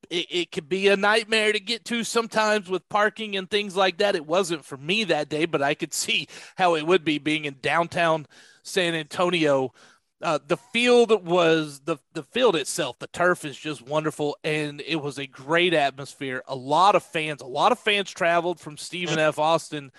it, 0.10 0.26
it 0.30 0.52
could 0.52 0.68
be 0.68 0.88
a 0.88 0.98
nightmare 0.98 1.54
to 1.54 1.60
get 1.60 1.86
to 1.86 2.04
sometimes 2.04 2.70
with 2.70 2.90
parking 2.90 3.36
and 3.36 3.50
things 3.50 3.76
like 3.76 3.98
that. 3.98 4.16
It 4.16 4.26
wasn't 4.26 4.66
for 4.66 4.78
me 4.78 5.04
that 5.04 5.30
day, 5.30 5.46
but 5.46 5.62
I 5.62 5.76
could 5.76 5.94
see 5.94 6.28
how 6.56 6.76
it 6.76 6.88
would 6.88 7.04
be 7.04 7.20
being 7.20 7.46
in 7.46 7.58
downtown 7.62 8.26
San 8.64 8.96
Antonio. 8.96 9.74
Uh, 10.22 10.40
the 10.48 10.58
field 10.58 11.26
was 11.26 11.82
the 11.82 11.98
the 12.14 12.24
field 12.24 12.56
itself. 12.56 12.98
The 12.98 13.08
turf 13.08 13.46
is 13.46 13.58
just 13.58 13.84
wonderful, 13.84 14.36
and 14.44 14.82
it 14.86 14.96
was 14.96 15.20
a 15.20 15.28
great 15.28 15.74
atmosphere. 15.76 16.42
A 16.48 16.56
lot 16.56 16.96
of 16.96 17.04
fans, 17.04 17.42
a 17.42 17.46
lot 17.46 17.72
of 17.72 17.78
fans 17.78 18.10
traveled 18.10 18.60
from 18.60 18.78
Stephen 18.78 19.20
F. 19.20 19.38
Austin, 19.38 19.92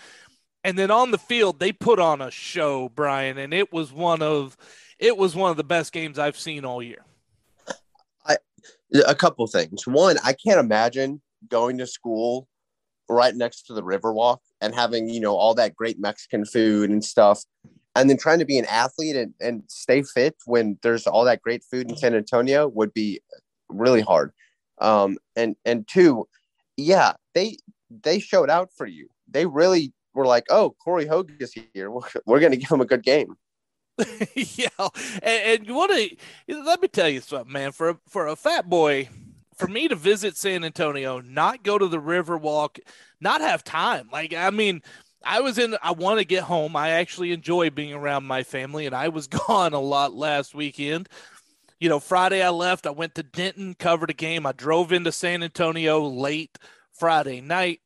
and 0.65 0.77
then 0.77 0.91
on 0.91 1.13
the 1.13 1.19
field 1.19 1.61
they 1.61 1.71
put 1.71 2.01
on 2.01 2.21
a 2.21 2.33
show, 2.33 2.89
Brian, 2.89 3.39
and 3.39 3.55
it 3.55 3.73
was 3.73 3.93
one 3.93 4.21
of 4.21 4.57
it 4.99 5.17
was 5.17 5.37
one 5.37 5.53
of 5.53 5.57
the 5.57 5.65
best 5.65 5.93
games 5.93 6.19
I've 6.19 6.39
seen 6.39 6.65
all 6.65 6.83
year 6.83 7.05
I 8.27 8.37
a 9.07 9.15
couple 9.15 9.47
things. 9.47 9.87
One, 9.87 10.17
I 10.25 10.33
can't 10.33 10.61
imagine 10.61 11.21
going 11.49 11.79
to 11.79 11.87
school 11.87 12.49
right 13.09 13.35
next 13.35 13.63
to 13.67 13.75
the 13.75 13.83
Riverwalk 13.83 14.39
and 14.61 14.75
having, 14.75 15.09
you 15.09 15.21
know, 15.21 15.37
all 15.37 15.55
that 15.55 15.75
great 15.75 15.99
Mexican 15.99 16.45
food 16.45 16.91
and 16.91 17.05
stuff. 17.05 17.43
And 17.99 18.09
then 18.09 18.17
trying 18.17 18.39
to 18.39 18.45
be 18.45 18.59
an 18.59 18.65
athlete 18.67 19.17
and, 19.17 19.35
and 19.41 19.63
stay 19.69 20.03
fit 20.03 20.37
when 20.47 20.79
there's 20.83 21.07
all 21.07 21.25
that 21.25 21.43
great 21.43 21.65
food 21.65 21.91
in 21.91 21.97
San 21.97 22.15
Antonio 22.15 22.69
would 22.69 22.95
be 22.95 23.21
really 23.69 24.01
hard. 24.01 24.33
Um, 24.81 25.19
and 25.37 25.57
and 25.65 25.87
two, 25.89 26.29
yeah, 26.77 27.15
they 27.35 27.57
they 27.91 28.21
showed 28.21 28.51
out 28.51 28.71
for 28.77 28.87
you. 28.87 29.09
They 29.29 29.47
really 29.47 29.93
were 30.15 30.27
like, 30.27 30.45
oh, 30.51 30.75
Corey 30.83 31.07
Hogue 31.07 31.31
is 31.41 31.55
here. 31.75 31.91
We're, 31.91 32.03
we're 32.27 32.41
going 32.41 32.53
to 32.53 32.59
give 32.59 32.71
him 32.71 32.81
a 32.81 32.87
good 32.87 33.03
game. 33.03 33.37
yeah, 34.35 34.69
and, 35.23 35.67
and 35.67 35.75
want 35.75 35.91
to 35.91 36.63
let 36.63 36.81
me 36.81 36.87
tell 36.87 37.09
you 37.09 37.21
something, 37.21 37.53
man. 37.53 37.73
For 37.73 37.99
for 38.09 38.29
a 38.29 38.37
fat 38.37 38.69
boy, 38.69 39.09
for 39.57 39.67
me 39.67 39.89
to 39.89 39.97
visit 39.97 40.37
San 40.37 40.63
Antonio, 40.63 41.21
not 41.21 41.65
go 41.65 41.79
to 41.79 41.89
the 41.89 42.01
Riverwalk, 42.01 42.79
not 43.21 43.41
have 43.41 43.65
time. 43.65 44.09
Like 44.13 44.33
I 44.33 44.51
mean, 44.51 44.83
I 45.25 45.41
was 45.41 45.59
in. 45.59 45.77
I 45.83 45.93
want 45.93 46.19
to 46.19 46.25
get 46.25 46.45
home. 46.45 46.77
I 46.77 46.91
actually 46.91 47.33
enjoy 47.33 47.71
being 47.71 47.93
around 47.93 48.25
my 48.25 48.43
family, 48.43 48.87
and 48.87 48.95
I 48.95 49.09
was 49.09 49.27
gone 49.49 49.73
a 49.73 49.81
lot 49.81 50.15
last 50.15 50.55
weekend. 50.55 51.09
You 51.81 51.89
know, 51.89 52.01
Friday 52.01 52.43
I 52.43 52.51
left. 52.51 52.87
I 52.87 52.91
went 52.91 53.15
to 53.17 53.23
Denton, 53.23 53.75
covered 53.75 54.11
a 54.11 54.15
game. 54.15 54.47
I 54.47 54.53
drove 54.53 54.93
into 54.93 55.13
San 55.13 55.43
Antonio 55.43 56.07
late 56.07 56.57
Friday 56.93 57.41
night 57.41 57.81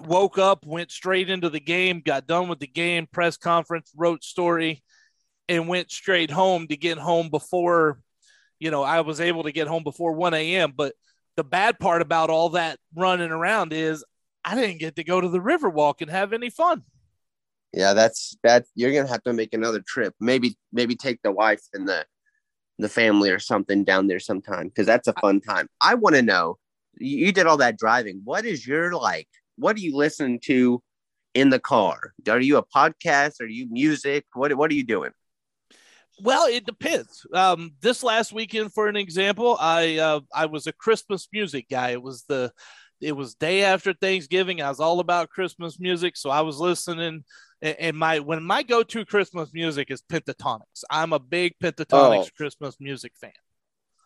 woke 0.00 0.38
up, 0.38 0.64
went 0.66 0.90
straight 0.90 1.30
into 1.30 1.50
the 1.50 1.60
game, 1.60 2.00
got 2.04 2.26
done 2.26 2.48
with 2.48 2.58
the 2.58 2.66
game, 2.66 3.06
press 3.06 3.36
conference, 3.36 3.90
wrote 3.96 4.24
story, 4.24 4.82
and 5.48 5.68
went 5.68 5.90
straight 5.90 6.30
home 6.30 6.66
to 6.68 6.76
get 6.76 6.98
home 6.98 7.28
before, 7.30 8.00
you 8.58 8.70
know, 8.70 8.82
I 8.82 9.02
was 9.02 9.20
able 9.20 9.44
to 9.44 9.52
get 9.52 9.68
home 9.68 9.84
before 9.84 10.12
1 10.12 10.34
a.m. 10.34 10.72
But 10.76 10.94
the 11.36 11.44
bad 11.44 11.78
part 11.78 12.02
about 12.02 12.30
all 12.30 12.50
that 12.50 12.78
running 12.94 13.30
around 13.30 13.72
is 13.72 14.04
I 14.46 14.54
didn't 14.54 14.78
get 14.78 14.94
to 14.96 15.04
go 15.04 15.20
to 15.20 15.28
the 15.28 15.40
Riverwalk 15.40 16.00
and 16.00 16.10
have 16.10 16.32
any 16.32 16.50
fun. 16.50 16.84
Yeah, 17.72 17.94
that's 17.94 18.36
that. 18.44 18.64
You're 18.76 18.92
gonna 18.92 19.08
have 19.08 19.24
to 19.24 19.32
make 19.32 19.52
another 19.52 19.82
trip. 19.84 20.14
Maybe 20.20 20.56
maybe 20.72 20.94
take 20.94 21.20
the 21.22 21.32
wife 21.32 21.62
and 21.74 21.86
the 21.86 22.06
the 22.78 22.88
family 22.88 23.30
or 23.30 23.40
something 23.40 23.82
down 23.82 24.06
there 24.06 24.20
sometime 24.20 24.68
because 24.68 24.86
that's 24.86 25.08
a 25.08 25.14
fun 25.14 25.40
time. 25.40 25.68
I 25.80 25.94
want 25.94 26.14
to 26.14 26.22
know. 26.22 26.58
You 26.98 27.32
did 27.32 27.46
all 27.46 27.58
that 27.58 27.76
driving. 27.76 28.22
What 28.24 28.46
is 28.46 28.66
your 28.66 28.94
like? 28.94 29.28
What 29.56 29.76
do 29.76 29.82
you 29.82 29.96
listen 29.96 30.38
to 30.44 30.82
in 31.34 31.50
the 31.50 31.58
car? 31.58 32.14
Are 32.28 32.40
you 32.40 32.56
a 32.56 32.64
podcast? 32.64 33.40
Are 33.40 33.48
you 33.48 33.66
music? 33.68 34.24
What 34.32 34.54
What 34.54 34.70
are 34.70 34.74
you 34.74 34.84
doing? 34.84 35.10
Well, 36.22 36.46
it 36.46 36.64
depends. 36.64 37.26
Um, 37.34 37.72
this 37.82 38.02
last 38.02 38.32
weekend, 38.32 38.72
for 38.72 38.88
an 38.88 38.96
example, 38.96 39.56
I 39.60 39.98
uh, 39.98 40.20
I 40.32 40.46
was 40.46 40.66
a 40.66 40.72
Christmas 40.72 41.28
music 41.32 41.66
guy. 41.68 41.90
It 41.90 42.02
was 42.02 42.24
the 42.28 42.52
it 43.00 43.12
was 43.12 43.34
day 43.34 43.62
after 43.62 43.92
Thanksgiving. 43.92 44.62
I 44.62 44.68
was 44.68 44.80
all 44.80 45.00
about 45.00 45.30
Christmas 45.30 45.78
music, 45.78 46.16
so 46.16 46.30
I 46.30 46.40
was 46.40 46.58
listening. 46.58 47.24
And 47.62 47.96
my 47.96 48.20
when 48.20 48.42
my 48.42 48.62
go 48.62 48.82
to 48.82 49.04
Christmas 49.04 49.52
music 49.52 49.90
is 49.90 50.02
Pentatonix. 50.02 50.84
I'm 50.90 51.12
a 51.12 51.18
big 51.18 51.54
Pentatonix 51.62 52.24
oh. 52.24 52.28
Christmas 52.36 52.76
music 52.80 53.12
fan. 53.20 53.32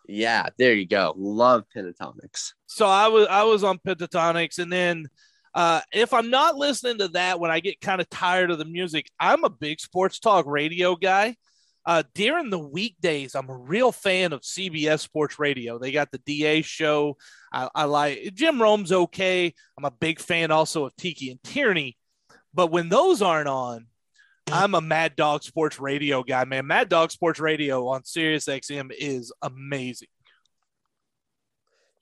Yeah, 0.08 0.48
there 0.58 0.74
you 0.74 0.86
go. 0.86 1.14
Love 1.16 1.64
Pentatonix. 1.74 2.52
So 2.66 2.86
I 2.86 3.08
was 3.08 3.26
I 3.28 3.44
was 3.44 3.64
on 3.64 3.78
Pentatonix, 3.78 4.58
and 4.58 4.72
then 4.72 5.08
uh, 5.54 5.80
if 5.92 6.12
I'm 6.14 6.30
not 6.30 6.56
listening 6.56 6.98
to 6.98 7.08
that 7.08 7.40
when 7.40 7.50
I 7.50 7.60
get 7.60 7.80
kind 7.80 8.00
of 8.00 8.08
tired 8.08 8.50
of 8.50 8.58
the 8.58 8.64
music, 8.64 9.10
I'm 9.18 9.44
a 9.44 9.50
big 9.50 9.80
sports 9.80 10.18
talk 10.18 10.46
radio 10.46 10.96
guy. 10.96 11.36
Uh, 11.86 12.02
during 12.14 12.50
the 12.50 12.58
weekdays, 12.58 13.34
I'm 13.34 13.48
a 13.48 13.56
real 13.56 13.90
fan 13.90 14.32
of 14.32 14.42
CBS 14.42 15.00
Sports 15.00 15.38
Radio. 15.38 15.78
They 15.78 15.92
got 15.92 16.10
the 16.10 16.18
DA 16.18 16.62
show. 16.62 17.16
I, 17.52 17.68
I 17.74 17.84
like 17.84 18.34
Jim 18.34 18.60
Rome's 18.60 18.92
okay. 18.92 19.54
I'm 19.76 19.84
a 19.84 19.90
big 19.90 20.20
fan 20.20 20.50
also 20.50 20.86
of 20.86 20.96
Tiki 20.96 21.30
and 21.30 21.42
Tierney. 21.42 21.96
But 22.52 22.70
when 22.70 22.88
those 22.88 23.22
aren't 23.22 23.48
on, 23.48 23.86
I'm 24.52 24.74
a 24.74 24.80
Mad 24.80 25.14
Dog 25.16 25.42
Sports 25.42 25.78
Radio 25.78 26.22
guy, 26.22 26.44
man. 26.44 26.66
Mad 26.66 26.88
Dog 26.88 27.10
Sports 27.10 27.38
Radio 27.38 27.86
on 27.88 28.04
Sirius 28.04 28.46
XM 28.46 28.90
is 28.96 29.32
amazing. 29.42 30.08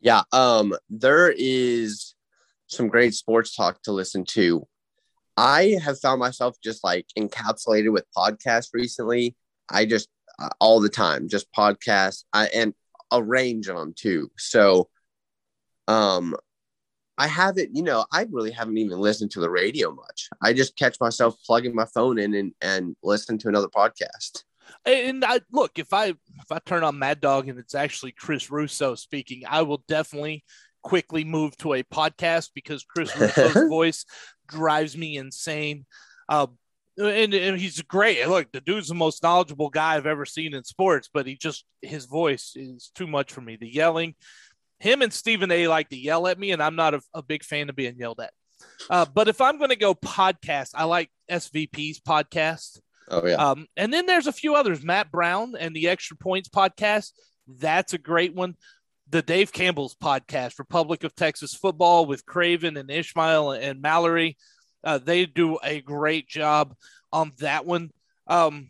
Yeah, 0.01 0.23
um, 0.33 0.75
there 0.89 1.35
is 1.37 2.15
some 2.69 2.89
great 2.89 3.15
sports 3.15 3.55
talk 3.55 3.83
to 3.83 3.93
listen 3.93 4.25
to. 4.25 4.67
I 5.37 5.79
have 5.83 6.01
found 6.01 6.21
myself 6.21 6.57
just 6.63 6.83
like 6.85 7.07
encapsulated 7.19 7.93
with 7.93 8.05
podcasts 8.17 8.69
recently. 8.73 9.37
I 9.69 9.87
just 9.87 10.09
uh, 10.39 10.49
all 10.61 10.81
the 10.81 10.89
time, 10.89 11.29
just 11.29 11.53
podcasts, 11.53 12.25
I, 12.33 12.47
and 12.47 12.75
a 13.11 13.23
range 13.23 13.69
of 13.69 13.77
them 13.77 13.93
too. 13.97 14.31
So, 14.39 14.89
um, 15.89 16.37
I 17.17 17.27
haven't, 17.27 17.75
you 17.75 17.83
know, 17.83 18.05
I 18.13 18.27
really 18.31 18.53
haven't 18.53 18.79
even 18.79 19.01
listened 19.01 19.33
to 19.33 19.41
the 19.41 19.51
radio 19.51 19.93
much. 19.93 20.29
I 20.41 20.53
just 20.53 20.77
catch 20.77 21.01
myself 21.01 21.35
plugging 21.45 21.75
my 21.75 21.87
phone 21.87 22.19
in 22.19 22.35
and, 22.35 22.53
and 22.61 22.95
listen 23.03 23.39
to 23.39 23.49
another 23.49 23.67
podcast. 23.67 24.45
And 24.85 25.25
I 25.25 25.41
look, 25.51 25.79
if 25.79 25.93
I 25.93 26.09
if 26.09 26.53
I 26.53 26.59
turn 26.65 26.85
on 26.85 26.99
Mad 26.99 27.21
Dog 27.21 27.49
and 27.49 27.59
it's 27.59 27.75
actually 27.75 28.13
Chris 28.13 28.51
Russo 28.51 28.95
speaking, 28.95 29.43
I 29.49 29.63
will 29.63 29.83
definitely 29.89 30.45
quickly 30.83 31.25
move 31.25 31.57
to 31.59 31.73
a 31.75 31.83
podcast 31.83 32.51
because 32.55 32.85
Chris 32.85 33.19
Russo's 33.19 33.55
voice 33.69 34.05
drives 34.47 34.97
me 34.97 35.17
insane. 35.17 35.87
Uh, 36.29 36.47
and, 36.99 37.33
and, 37.33 37.59
he's 37.59 37.81
great. 37.83 38.27
Look, 38.27 38.51
the 38.53 38.61
dude's 38.61 38.89
the 38.89 38.95
most 38.95 39.23
knowledgeable 39.23 39.71
guy 39.71 39.95
I've 39.95 40.07
ever 40.07 40.27
seen 40.27 40.53
in 40.53 40.65
sports, 40.65 41.09
but 41.13 41.27
he 41.27 41.37
just 41.37 41.65
his 41.81 42.07
voice 42.07 42.53
is 42.57 42.91
too 42.95 43.07
much 43.07 43.33
for 43.33 43.41
me. 43.41 43.57
The 43.57 43.73
yelling, 43.73 44.15
him 44.81 45.03
and 45.03 45.13
Stephen 45.13 45.51
A. 45.51 45.69
like 45.69 45.89
to 45.91 45.99
yell 45.99 46.27
at 46.27 46.39
me, 46.39 46.53
and 46.53 46.63
I'm 46.63 46.77
not 46.77 46.95
a, 46.95 47.01
a 47.15 47.23
big 47.23 47.45
fan 47.45 47.69
of 47.69 47.77
being 47.77 47.97
yelled 47.99 48.21
at. 48.21 48.33
Uh, 48.91 49.07
but 49.13 49.29
if 49.29 49.41
I'm 49.41 49.59
going 49.59 49.71
to 49.71 49.77
go 49.77 49.95
podcast, 49.95 50.71
I 50.75 50.85
like 50.85 51.11
SVP's 51.31 52.01
podcast. 52.01 52.81
Oh 53.11 53.27
yeah. 53.27 53.35
Um, 53.37 53.67
and 53.77 53.93
then 53.93 54.07
there's 54.07 54.27
a 54.27 54.33
few 54.33 54.55
others. 54.55 54.83
Matt 54.83 55.11
Brown 55.11 55.55
and 55.59 55.75
the 55.75 55.89
Extra 55.89 56.17
Points 56.17 56.49
podcast. 56.49 57.13
That's 57.47 57.95
a 57.95 57.99
great 57.99 58.35
one. 58.35 58.55
The 59.11 59.23
Dave 59.23 59.53
Campbell's 59.53 59.95
podcast, 59.95 60.59
Republic 60.59 61.03
of 61.03 61.15
Texas 61.15 61.55
Football, 61.55 62.05
with 62.07 62.27
Craven 62.27 62.77
and 62.77 62.91
Ishmael 62.91 63.53
and 63.53 63.81
Mallory. 63.81 64.37
Uh, 64.85 64.99
they 64.99 65.25
do 65.25 65.59
a 65.63 65.81
great 65.81 66.29
job 66.29 66.75
on 67.11 67.33
that 67.39 67.65
one. 67.65 67.91
Um, 68.27 68.69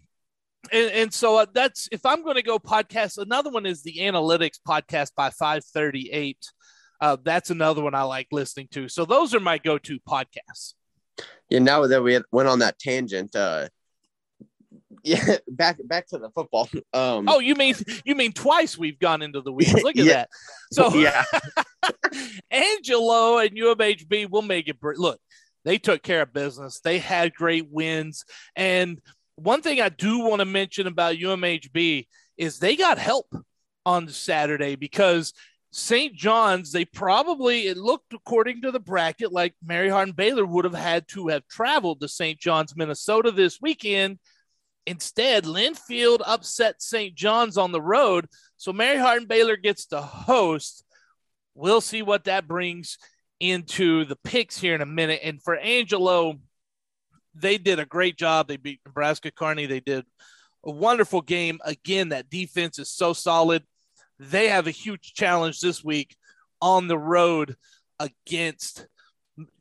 and, 0.73 0.91
and 0.91 1.13
so 1.13 1.39
uh, 1.39 1.47
that's 1.53 1.89
if 1.93 2.05
I'm 2.05 2.23
going 2.23 2.37
to 2.37 2.43
go 2.43 2.59
podcast. 2.59 3.19
Another 3.19 3.51
one 3.51 3.67
is 3.67 3.83
the 3.83 3.97
Analytics 4.01 4.59
podcast 4.67 5.15
by 5.15 5.31
538. 5.31 6.39
Uh, 7.01 7.17
that's 7.23 7.51
another 7.51 7.83
one 7.83 7.95
I 7.95 8.03
like 8.03 8.29
listening 8.33 8.69
to. 8.73 8.89
So 8.89 9.05
those 9.05 9.35
are 9.35 9.41
my 9.41 9.59
go-to 9.59 10.01
podcasts. 10.01 10.75
Yeah. 11.49 11.61
Now 11.61 11.87
that 11.87 12.03
we 12.03 12.21
went 12.33 12.49
on 12.49 12.59
that 12.61 12.79
tangent, 12.79 13.35
uh, 13.37 13.69
yeah, 15.05 15.37
back 15.49 15.79
back 15.85 16.09
to 16.09 16.19
the 16.19 16.31
football. 16.31 16.69
Um, 16.93 17.29
oh, 17.29 17.39
you 17.39 17.55
mean 17.55 17.75
you 18.05 18.15
mean 18.15 18.33
twice 18.33 18.77
we've 18.77 18.99
gone 18.99 19.23
into 19.23 19.41
the 19.41 19.53
weeds? 19.53 19.73
Look 19.73 19.97
at 19.97 19.97
yeah. 20.05 20.13
that. 20.13 20.29
So 20.73 20.95
yeah, 20.95 21.25
Angelo 22.51 23.39
and 23.39 23.57
UMHB 23.57 24.29
will 24.29 24.43
make 24.43 24.69
it. 24.69 24.77
Look, 24.83 25.21
they 25.65 25.79
took 25.79 26.03
care 26.03 26.23
of 26.23 26.33
business. 26.33 26.81
They 26.81 26.99
had 26.99 27.35
great 27.35 27.71
wins, 27.71 28.25
and 28.57 29.01
one 29.39 29.63
thing 29.63 29.81
I 29.81 29.89
do 29.89 30.19
want 30.19 30.41
to 30.41 30.45
mention 30.45 30.87
about 30.87 31.17
UMHB 31.17 32.07
is 32.37 32.59
they 32.59 32.77
got 32.77 32.99
help 32.99 33.33
on 33.87 34.09
Saturday 34.09 34.75
because 34.75 35.33
St. 35.71 36.15
John's, 36.15 36.73
they 36.73 36.85
probably, 36.85 37.69
it 37.69 37.77
looked 37.77 38.13
according 38.13 38.63
to 38.63 38.73
the 38.73 38.81
bracket 38.81 39.33
like 39.33 39.55
Mary 39.65 39.89
Hardin 39.89 40.15
Baylor 40.15 40.45
would 40.45 40.65
have 40.65 40.75
had 40.75 41.07
to 41.09 41.29
have 41.29 41.47
traveled 41.47 42.01
to 42.01 42.09
St. 42.09 42.39
John's, 42.39 42.77
Minnesota 42.77 43.31
this 43.31 43.61
weekend. 43.61 44.19
Instead, 44.87 45.45
Linfield 45.45 46.21
upset 46.27 46.83
St. 46.83 47.15
John's 47.15 47.57
on 47.57 47.71
the 47.71 47.83
road. 47.83 48.27
So 48.57 48.73
Mary 48.73 48.99
Hardin 48.99 49.29
Baylor 49.29 49.57
gets 49.57 49.87
to 49.87 50.01
host. 50.01 50.85
We'll 51.55 51.81
see 51.81 52.03
what 52.03 52.25
that 52.25 52.49
brings 52.49 52.99
into 53.39 54.05
the 54.05 54.17
picks 54.17 54.59
here 54.59 54.75
in 54.75 54.81
a 54.81 54.87
minute. 54.87 55.21
And 55.23 55.41
for 55.43 55.55
Angelo, 55.55 56.41
they 57.41 57.59
did 57.59 57.79
a 57.79 57.87
great 57.87 58.17
job. 58.17 58.49
They 58.49 58.57
beat 58.57 58.81
Nebraska 58.85 59.31
Kearney. 59.31 59.67
They 59.67 59.81
did 59.81 60.05
a 60.65 60.71
wonderful 60.71 61.21
game. 61.21 61.59
Again, 61.65 62.11
that 62.11 62.31
defense 62.31 62.79
is 62.79 62.91
so 62.91 63.13
solid. 63.13 63.63
They 64.19 64.49
have 64.49 64.67
a 64.67 64.73
huge 64.73 65.15
challenge 65.15 65.61
this 65.61 65.85
week 65.85 66.17
on 66.61 66.89
the 66.89 66.99
road 66.99 67.57
against 68.01 68.87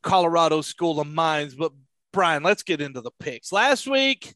Colorado 0.01 0.61
School 0.61 0.99
of 0.99 1.07
Mines. 1.07 1.55
But 1.55 1.71
Brian, 2.11 2.43
let's 2.43 2.63
get 2.63 2.81
into 2.81 3.01
the 3.01 3.11
picks. 3.19 3.51
Last 3.51 3.87
week, 3.87 4.33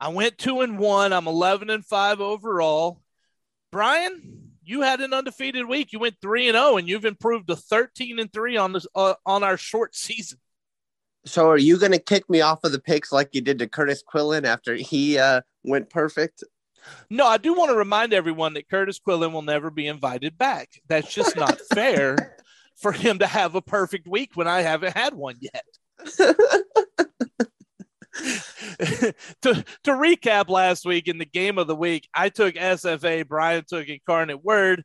I 0.00 0.08
went 0.08 0.38
two 0.38 0.60
and 0.60 0.78
one. 0.78 1.12
I'm 1.12 1.28
11 1.28 1.70
and 1.70 1.84
five 1.84 2.20
overall. 2.20 3.00
Brian, 3.70 4.52
you 4.64 4.82
had 4.82 5.00
an 5.00 5.14
undefeated 5.14 5.66
week. 5.66 5.92
You 5.92 6.00
went 6.00 6.16
three 6.20 6.48
and 6.48 6.56
zero, 6.56 6.70
oh, 6.70 6.76
and 6.76 6.88
you've 6.88 7.04
improved 7.04 7.48
to 7.48 7.56
13 7.56 8.18
and 8.18 8.32
three 8.32 8.56
on 8.56 8.72
this 8.72 8.86
uh, 8.94 9.14
on 9.24 9.44
our 9.44 9.56
short 9.56 9.94
season. 9.94 10.38
So, 11.26 11.50
are 11.50 11.58
you 11.58 11.76
going 11.76 11.92
to 11.92 11.98
kick 11.98 12.30
me 12.30 12.40
off 12.40 12.62
of 12.62 12.70
the 12.70 12.78
picks 12.78 13.10
like 13.10 13.30
you 13.32 13.40
did 13.40 13.58
to 13.58 13.66
Curtis 13.66 14.02
Quillen 14.02 14.44
after 14.44 14.74
he 14.76 15.18
uh, 15.18 15.40
went 15.64 15.90
perfect? 15.90 16.44
No, 17.10 17.26
I 17.26 17.36
do 17.36 17.52
want 17.52 17.70
to 17.70 17.76
remind 17.76 18.12
everyone 18.12 18.54
that 18.54 18.68
Curtis 18.68 19.00
Quillen 19.00 19.32
will 19.32 19.42
never 19.42 19.70
be 19.70 19.88
invited 19.88 20.38
back. 20.38 20.70
That's 20.88 21.12
just 21.12 21.36
not 21.36 21.58
fair 21.74 22.36
for 22.76 22.92
him 22.92 23.18
to 23.18 23.26
have 23.26 23.56
a 23.56 23.60
perfect 23.62 24.06
week 24.06 24.30
when 24.34 24.46
I 24.46 24.62
haven't 24.62 24.96
had 24.96 25.14
one 25.14 25.36
yet. 25.40 25.64
to 29.42 29.64
to 29.82 29.90
recap 29.90 30.48
last 30.48 30.86
week 30.86 31.08
in 31.08 31.18
the 31.18 31.24
game 31.24 31.58
of 31.58 31.66
the 31.66 31.74
week, 31.74 32.08
I 32.14 32.28
took 32.28 32.54
SFA, 32.54 33.26
Brian 33.26 33.64
took 33.66 33.88
Incarnate 33.88 34.44
Word. 34.44 34.84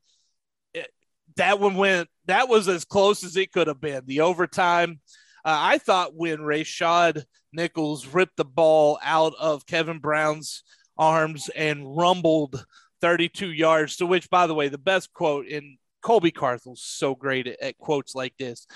that 1.36 1.60
one 1.60 1.76
went. 1.76 2.10
That 2.26 2.50
was 2.50 2.68
as 2.68 2.84
close 2.84 3.24
as 3.24 3.38
it 3.38 3.52
could 3.52 3.68
have 3.68 3.80
been. 3.82 4.04
The 4.06 4.22
overtime. 4.22 5.00
Uh, 5.44 5.58
I 5.60 5.78
thought 5.78 6.16
when 6.16 6.40
Rayshad 6.40 7.24
Nichols 7.54 8.08
ripped 8.08 8.38
the 8.38 8.46
ball 8.46 9.00
out 9.04 9.34
of 9.40 9.66
Kevin 9.66 10.00
Brown's 10.00 10.64
arms 10.98 11.50
and 11.50 11.98
rumbled 11.98 12.64
32 13.02 13.52
yards, 13.52 13.98
to 13.98 14.06
which, 14.06 14.30
by 14.30 14.48
the 14.48 14.54
way, 14.54 14.68
the 14.68 14.78
best 14.78 15.12
quote 15.14 15.48
in 15.48 15.78
Colby 16.02 16.32
Carthel's 16.32 16.84
so 16.84 17.16
great 17.16 17.48
at, 17.48 17.62
at 17.62 17.78
quotes 17.78 18.16
like 18.16 18.34
this. 18.38 18.68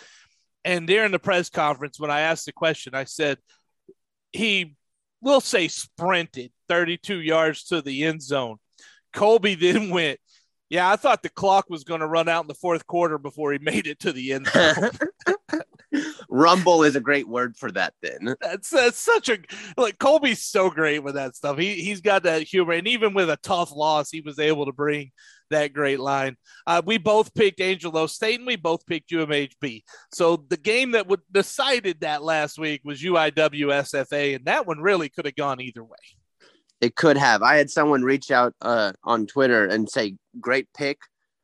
And 0.63 0.87
during 0.87 1.11
the 1.11 1.19
press 1.19 1.49
conference, 1.49 1.99
when 1.99 2.11
I 2.11 2.21
asked 2.21 2.45
the 2.45 2.51
question, 2.51 2.95
I 2.95 3.03
said, 3.03 3.37
he 4.33 4.75
will 5.21 5.41
say 5.41 5.67
sprinted 5.67 6.51
32 6.67 7.19
yards 7.19 7.65
to 7.65 7.81
the 7.81 8.03
end 8.03 8.21
zone. 8.21 8.57
Colby 9.13 9.55
then 9.55 9.89
went, 9.89 10.19
Yeah, 10.69 10.89
I 10.89 10.95
thought 10.95 11.21
the 11.21 11.29
clock 11.29 11.69
was 11.69 11.83
going 11.83 12.01
to 12.01 12.07
run 12.07 12.27
out 12.27 12.43
in 12.43 12.47
the 12.47 12.55
fourth 12.55 12.85
quarter 12.87 13.17
before 13.17 13.53
he 13.53 13.59
made 13.59 13.87
it 13.87 13.99
to 13.99 14.11
the 14.11 14.33
end 14.33 14.47
zone. 14.47 14.89
Rumble 16.35 16.83
is 16.83 16.97
a 16.97 17.01
great 17.01 17.29
word 17.29 17.55
for 17.55 17.71
that. 17.71 17.93
Then 18.01 18.35
that's 18.41 18.69
that's 18.69 18.99
such 18.99 19.29
a 19.29 19.37
like 19.77 19.97
Colby's 19.99 20.43
so 20.43 20.69
great 20.69 21.01
with 21.01 21.15
that 21.15 21.33
stuff. 21.33 21.57
He 21.57 21.75
he's 21.75 22.01
got 22.01 22.23
that 22.23 22.41
humor, 22.43 22.73
and 22.73 22.87
even 22.87 23.13
with 23.13 23.29
a 23.29 23.37
tough 23.37 23.71
loss, 23.73 24.11
he 24.11 24.19
was 24.19 24.37
able 24.37 24.65
to 24.65 24.73
bring 24.73 25.11
that 25.49 25.71
great 25.71 25.99
line. 25.99 26.35
Uh, 26.67 26.81
we 26.85 26.97
both 26.97 27.33
picked 27.33 27.61
Angelo 27.61 28.05
State, 28.05 28.39
and 28.39 28.47
we 28.47 28.57
both 28.57 28.85
picked 28.85 29.11
UMHB. 29.11 29.83
So 30.13 30.43
the 30.49 30.57
game 30.57 30.91
that 30.91 31.07
would 31.07 31.21
decided 31.31 32.01
that 32.01 32.21
last 32.21 32.59
week 32.59 32.81
was 32.83 33.01
UIW 33.01 33.67
SFA, 33.67 34.35
and 34.35 34.45
that 34.45 34.67
one 34.67 34.79
really 34.79 35.07
could 35.07 35.25
have 35.25 35.37
gone 35.37 35.61
either 35.61 35.85
way. 35.85 35.97
It 36.81 36.97
could 36.97 37.15
have. 37.15 37.43
I 37.43 37.55
had 37.55 37.69
someone 37.69 38.03
reach 38.03 38.29
out 38.29 38.53
uh, 38.61 38.91
on 39.05 39.25
Twitter 39.25 39.65
and 39.65 39.89
say, 39.89 40.17
"Great 40.39 40.67
pick." 40.75 40.97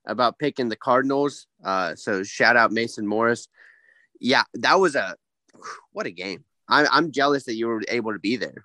About 0.07 0.39
picking 0.39 0.67
the 0.67 0.75
Cardinals. 0.75 1.45
Uh, 1.63 1.93
so 1.93 2.23
shout 2.23 2.57
out 2.57 2.71
Mason 2.71 3.05
Morris 3.05 3.47
yeah, 4.21 4.43
that 4.53 4.79
was 4.79 4.95
a 4.95 5.15
what 5.91 6.05
a 6.05 6.11
game. 6.11 6.45
I, 6.69 6.87
I'm 6.89 7.11
jealous 7.11 7.45
that 7.45 7.55
you 7.55 7.67
were 7.67 7.81
able 7.89 8.13
to 8.13 8.19
be 8.19 8.37
there. 8.37 8.63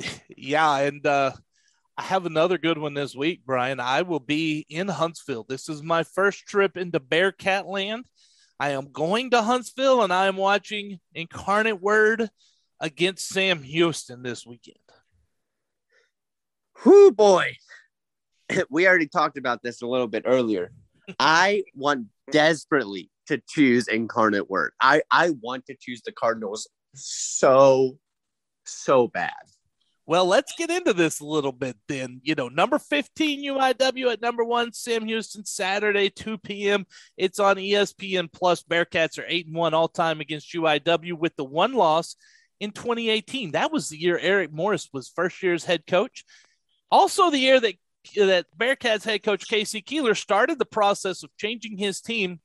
Yeah, 0.36 0.78
and 0.78 1.06
uh, 1.06 1.30
I 1.96 2.02
have 2.02 2.26
another 2.26 2.58
good 2.58 2.76
one 2.76 2.92
this 2.92 3.14
week, 3.14 3.42
Brian. 3.46 3.78
I 3.78 4.02
will 4.02 4.20
be 4.20 4.66
in 4.68 4.88
Huntsville. 4.88 5.46
This 5.48 5.68
is 5.68 5.82
my 5.82 6.02
first 6.02 6.46
trip 6.46 6.76
into 6.76 6.98
Bearcat 6.98 7.66
Land. 7.66 8.04
I 8.58 8.70
am 8.70 8.90
going 8.92 9.30
to 9.30 9.42
Huntsville, 9.42 10.02
and 10.02 10.12
I 10.12 10.26
am 10.26 10.36
watching 10.36 10.98
Incarnate 11.14 11.80
Word 11.80 12.28
against 12.80 13.28
Sam 13.28 13.62
Houston 13.62 14.22
this 14.22 14.44
weekend. 14.44 14.76
Whoo 16.84 17.12
boy. 17.12 17.56
We 18.70 18.86
already 18.86 19.08
talked 19.08 19.38
about 19.38 19.62
this 19.62 19.80
a 19.80 19.86
little 19.86 20.06
bit 20.06 20.24
earlier. 20.26 20.70
I 21.18 21.64
want 21.74 22.06
desperately 22.30 23.10
to 23.26 23.40
choose 23.48 23.88
incarnate 23.88 24.50
word. 24.50 24.72
I 24.80 25.02
I 25.10 25.30
want 25.40 25.66
to 25.66 25.76
choose 25.78 26.02
the 26.02 26.12
Cardinals 26.12 26.68
so 26.94 27.98
so 28.64 29.08
bad. 29.08 29.32
Well, 30.06 30.26
let's 30.26 30.52
get 30.56 30.68
into 30.68 30.92
this 30.92 31.20
a 31.20 31.24
little 31.24 31.52
bit 31.52 31.76
then. 31.88 32.20
You 32.22 32.34
know, 32.34 32.48
number 32.48 32.78
15 32.78 33.42
UIW 33.42 34.12
at 34.12 34.20
number 34.20 34.44
one, 34.44 34.70
Sam 34.74 35.06
Houston, 35.06 35.46
Saturday, 35.46 36.10
2 36.10 36.36
p.m. 36.38 36.86
It's 37.16 37.38
on 37.38 37.56
ESPN 37.56 38.30
Plus. 38.30 38.62
Bearcats 38.62 39.18
are 39.18 39.24
8 39.26 39.46
and 39.46 39.56
1 39.56 39.72
all 39.72 39.88
time 39.88 40.20
against 40.20 40.52
UIW 40.52 41.14
with 41.14 41.34
the 41.36 41.44
one 41.44 41.72
loss 41.72 42.16
in 42.60 42.70
2018. 42.72 43.52
That 43.52 43.72
was 43.72 43.88
the 43.88 43.98
year 43.98 44.18
Eric 44.18 44.52
Morris 44.52 44.90
was 44.92 45.08
first 45.08 45.42
year's 45.42 45.64
head 45.64 45.86
coach. 45.86 46.24
Also, 46.90 47.30
the 47.30 47.38
year 47.38 47.58
that 47.58 47.74
that 48.16 48.46
Bearcats 48.56 49.04
head 49.04 49.22
coach 49.22 49.48
K.C. 49.48 49.80
Keeler 49.80 50.14
started 50.14 50.58
the 50.58 50.64
process 50.64 51.22
of 51.22 51.36
changing 51.36 51.76
his 51.76 52.00
team 52.00 52.40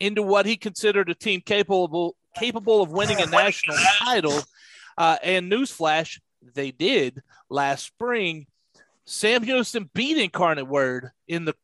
into 0.00 0.22
what 0.22 0.46
he 0.46 0.56
considered 0.56 1.10
a 1.10 1.14
team 1.14 1.40
capable 1.40 2.16
capable 2.36 2.82
of 2.82 2.90
winning 2.90 3.20
a 3.20 3.26
national 3.26 3.76
title. 3.98 4.40
Uh, 4.96 5.16
and 5.22 5.50
newsflash, 5.50 6.20
they 6.54 6.70
did 6.70 7.22
last 7.48 7.84
spring. 7.86 8.46
Sam 9.04 9.42
Houston 9.42 9.90
beat 9.94 10.18
Incarnate 10.18 10.66
Word 10.66 11.10
in 11.28 11.44
the 11.44 11.54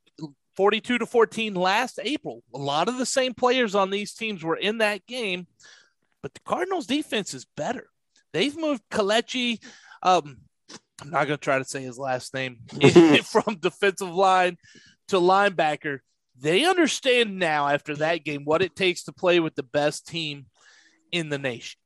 42 0.56 0.98
to 0.98 1.06
14 1.06 1.54
last 1.54 2.00
April. 2.02 2.42
A 2.54 2.58
lot 2.58 2.88
of 2.88 2.98
the 2.98 3.06
same 3.06 3.32
players 3.32 3.74
on 3.74 3.90
these 3.90 4.12
teams 4.14 4.42
were 4.42 4.56
in 4.56 4.78
that 4.78 5.06
game, 5.06 5.46
but 6.20 6.34
the 6.34 6.40
Cardinals 6.40 6.86
defense 6.86 7.32
is 7.32 7.46
better. 7.56 7.88
They've 8.32 8.56
moved 8.56 8.82
Kelechi, 8.90 9.62
um, 10.02 10.38
I'm 11.00 11.10
not 11.10 11.26
going 11.26 11.38
to 11.38 11.44
try 11.44 11.58
to 11.58 11.64
say 11.64 11.82
his 11.82 11.98
last 11.98 12.34
name, 12.34 12.58
from 13.24 13.56
defensive 13.60 14.12
line 14.12 14.56
to 15.08 15.16
linebacker. 15.16 16.00
They 16.40 16.64
understand 16.64 17.38
now 17.38 17.68
after 17.68 17.96
that 17.96 18.24
game 18.24 18.44
what 18.44 18.62
it 18.62 18.76
takes 18.76 19.04
to 19.04 19.12
play 19.12 19.40
with 19.40 19.54
the 19.54 19.62
best 19.62 20.06
team 20.06 20.46
in 21.10 21.28
the 21.28 21.38
nation. 21.38 21.78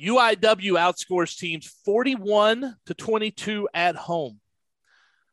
UIW 0.00 0.72
outscores 0.78 1.36
teams 1.36 1.66
41 1.84 2.76
to 2.86 2.94
22 2.94 3.68
at 3.74 3.96
home. 3.96 4.40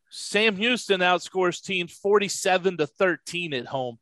Sam 0.10 0.56
Houston 0.56 1.02
outscores 1.02 1.62
teams 1.62 1.93
47 1.93 2.78
to 2.78 2.88
13 2.88 3.54
at 3.54 3.65
home. 3.65 3.98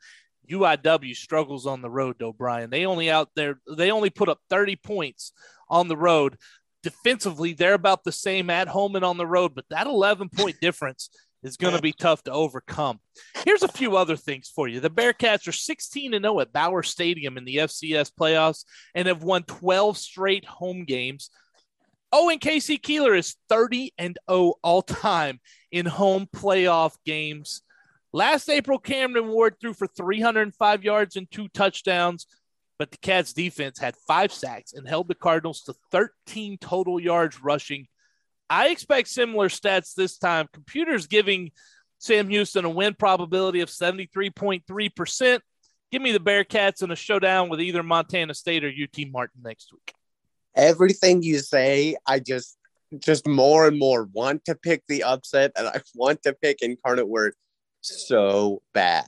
UIW 0.49 1.15
struggles 1.15 1.65
on 1.65 1.81
the 1.81 1.89
road 1.89 2.15
though, 2.19 2.33
Brian. 2.33 2.69
They 2.69 2.85
only 2.85 3.09
out 3.09 3.29
there 3.35 3.59
they 3.75 3.91
only 3.91 4.09
put 4.09 4.29
up 4.29 4.39
30 4.49 4.75
points 4.75 5.33
on 5.69 5.87
the 5.87 5.97
road. 5.97 6.37
Defensively, 6.85 7.53
they're 7.53 7.73
about 7.73 8.03
the 8.03 8.11
same 8.11 8.51
at 8.51 8.67
home 8.67 8.95
and 8.95 9.03
on 9.03 9.17
the 9.17 9.25
road, 9.25 9.55
but 9.55 9.65
that 9.71 9.87
11 9.87 10.29
point 10.29 10.61
difference 10.61 11.09
is 11.41 11.57
going 11.57 11.75
to 11.75 11.81
be 11.81 11.91
tough 11.91 12.21
to 12.25 12.31
overcome. 12.31 12.99
Here's 13.43 13.63
a 13.63 13.67
few 13.67 13.97
other 13.97 14.15
things 14.15 14.51
for 14.53 14.67
you. 14.67 14.79
The 14.79 14.91
Bearcats 14.91 15.47
are 15.47 15.51
16 15.51 16.13
and 16.13 16.23
0 16.23 16.41
at 16.41 16.53
Bowers 16.53 16.89
Stadium 16.89 17.39
in 17.39 17.43
the 17.43 17.55
FCS 17.55 18.11
playoffs 18.13 18.65
and 18.93 19.07
have 19.07 19.23
won 19.23 19.41
12 19.45 19.97
straight 19.97 20.45
home 20.45 20.85
games. 20.85 21.31
Oh, 22.11 22.29
and 22.29 22.39
K.C. 22.39 22.77
Keeler 22.77 23.15
is 23.15 23.35
30 23.49 23.91
and 23.97 24.19
0 24.29 24.53
all 24.61 24.83
time 24.83 25.39
in 25.71 25.87
home 25.87 26.27
playoff 26.31 26.93
games. 27.03 27.63
Last 28.13 28.47
April, 28.47 28.77
Cameron 28.77 29.29
Ward 29.29 29.55
threw 29.59 29.73
for 29.73 29.87
305 29.87 30.83
yards 30.83 31.15
and 31.15 31.29
two 31.31 31.47
touchdowns, 31.47 32.27
but 32.77 32.91
the 32.91 32.97
Cats 32.97 33.33
defense 33.33 33.79
had 33.79 33.95
five 34.07 34.31
sacks 34.31 34.73
and 34.73 34.87
held 34.87 35.07
the 35.07 35.15
Cardinals 35.15 35.63
to 35.63 35.73
13 35.91 36.57
total 36.59 36.99
yards 36.99 37.41
rushing 37.41 37.87
I 38.49 38.69
expect 38.69 39.07
similar 39.07 39.49
stats 39.49 39.95
this 39.95 40.17
time. 40.17 40.47
Computers 40.53 41.07
giving 41.07 41.51
Sam 41.97 42.29
Houston 42.29 42.65
a 42.65 42.69
win 42.69 42.93
probability 42.93 43.61
of 43.61 43.69
73.3%. 43.69 45.39
Give 45.91 46.01
me 46.01 46.11
the 46.11 46.19
Bearcats 46.19 46.83
in 46.83 46.91
a 46.91 46.95
showdown 46.95 47.49
with 47.49 47.61
either 47.61 47.83
Montana 47.83 48.33
State 48.33 48.63
or 48.63 48.69
UT 48.69 49.07
Martin 49.11 49.41
next 49.43 49.71
week. 49.71 49.93
Everything 50.55 51.21
you 51.23 51.39
say, 51.39 51.95
I 52.07 52.19
just 52.19 52.57
just 52.99 53.27
more 53.27 53.67
and 53.67 53.77
more 53.77 54.07
want 54.13 54.45
to 54.45 54.55
pick 54.55 54.83
the 54.87 55.03
upset 55.03 55.51
and 55.57 55.67
I 55.67 55.81
want 55.95 56.21
to 56.23 56.33
pick 56.33 56.61
Incarnate 56.61 57.07
Word 57.07 57.33
so 57.81 58.61
bad. 58.73 59.07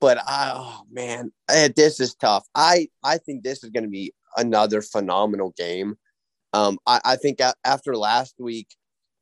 But 0.00 0.18
I 0.18 0.52
oh 0.54 0.82
man, 0.90 1.32
eh, 1.48 1.68
this 1.74 2.00
is 2.00 2.14
tough. 2.14 2.46
I 2.54 2.88
I 3.02 3.18
think 3.18 3.42
this 3.42 3.64
is 3.64 3.70
going 3.70 3.84
to 3.84 3.90
be 3.90 4.12
another 4.36 4.82
phenomenal 4.82 5.54
game. 5.56 5.96
Um, 6.52 6.78
I, 6.86 7.00
I 7.04 7.16
think 7.16 7.40
after 7.64 7.96
last 7.96 8.34
week, 8.38 8.68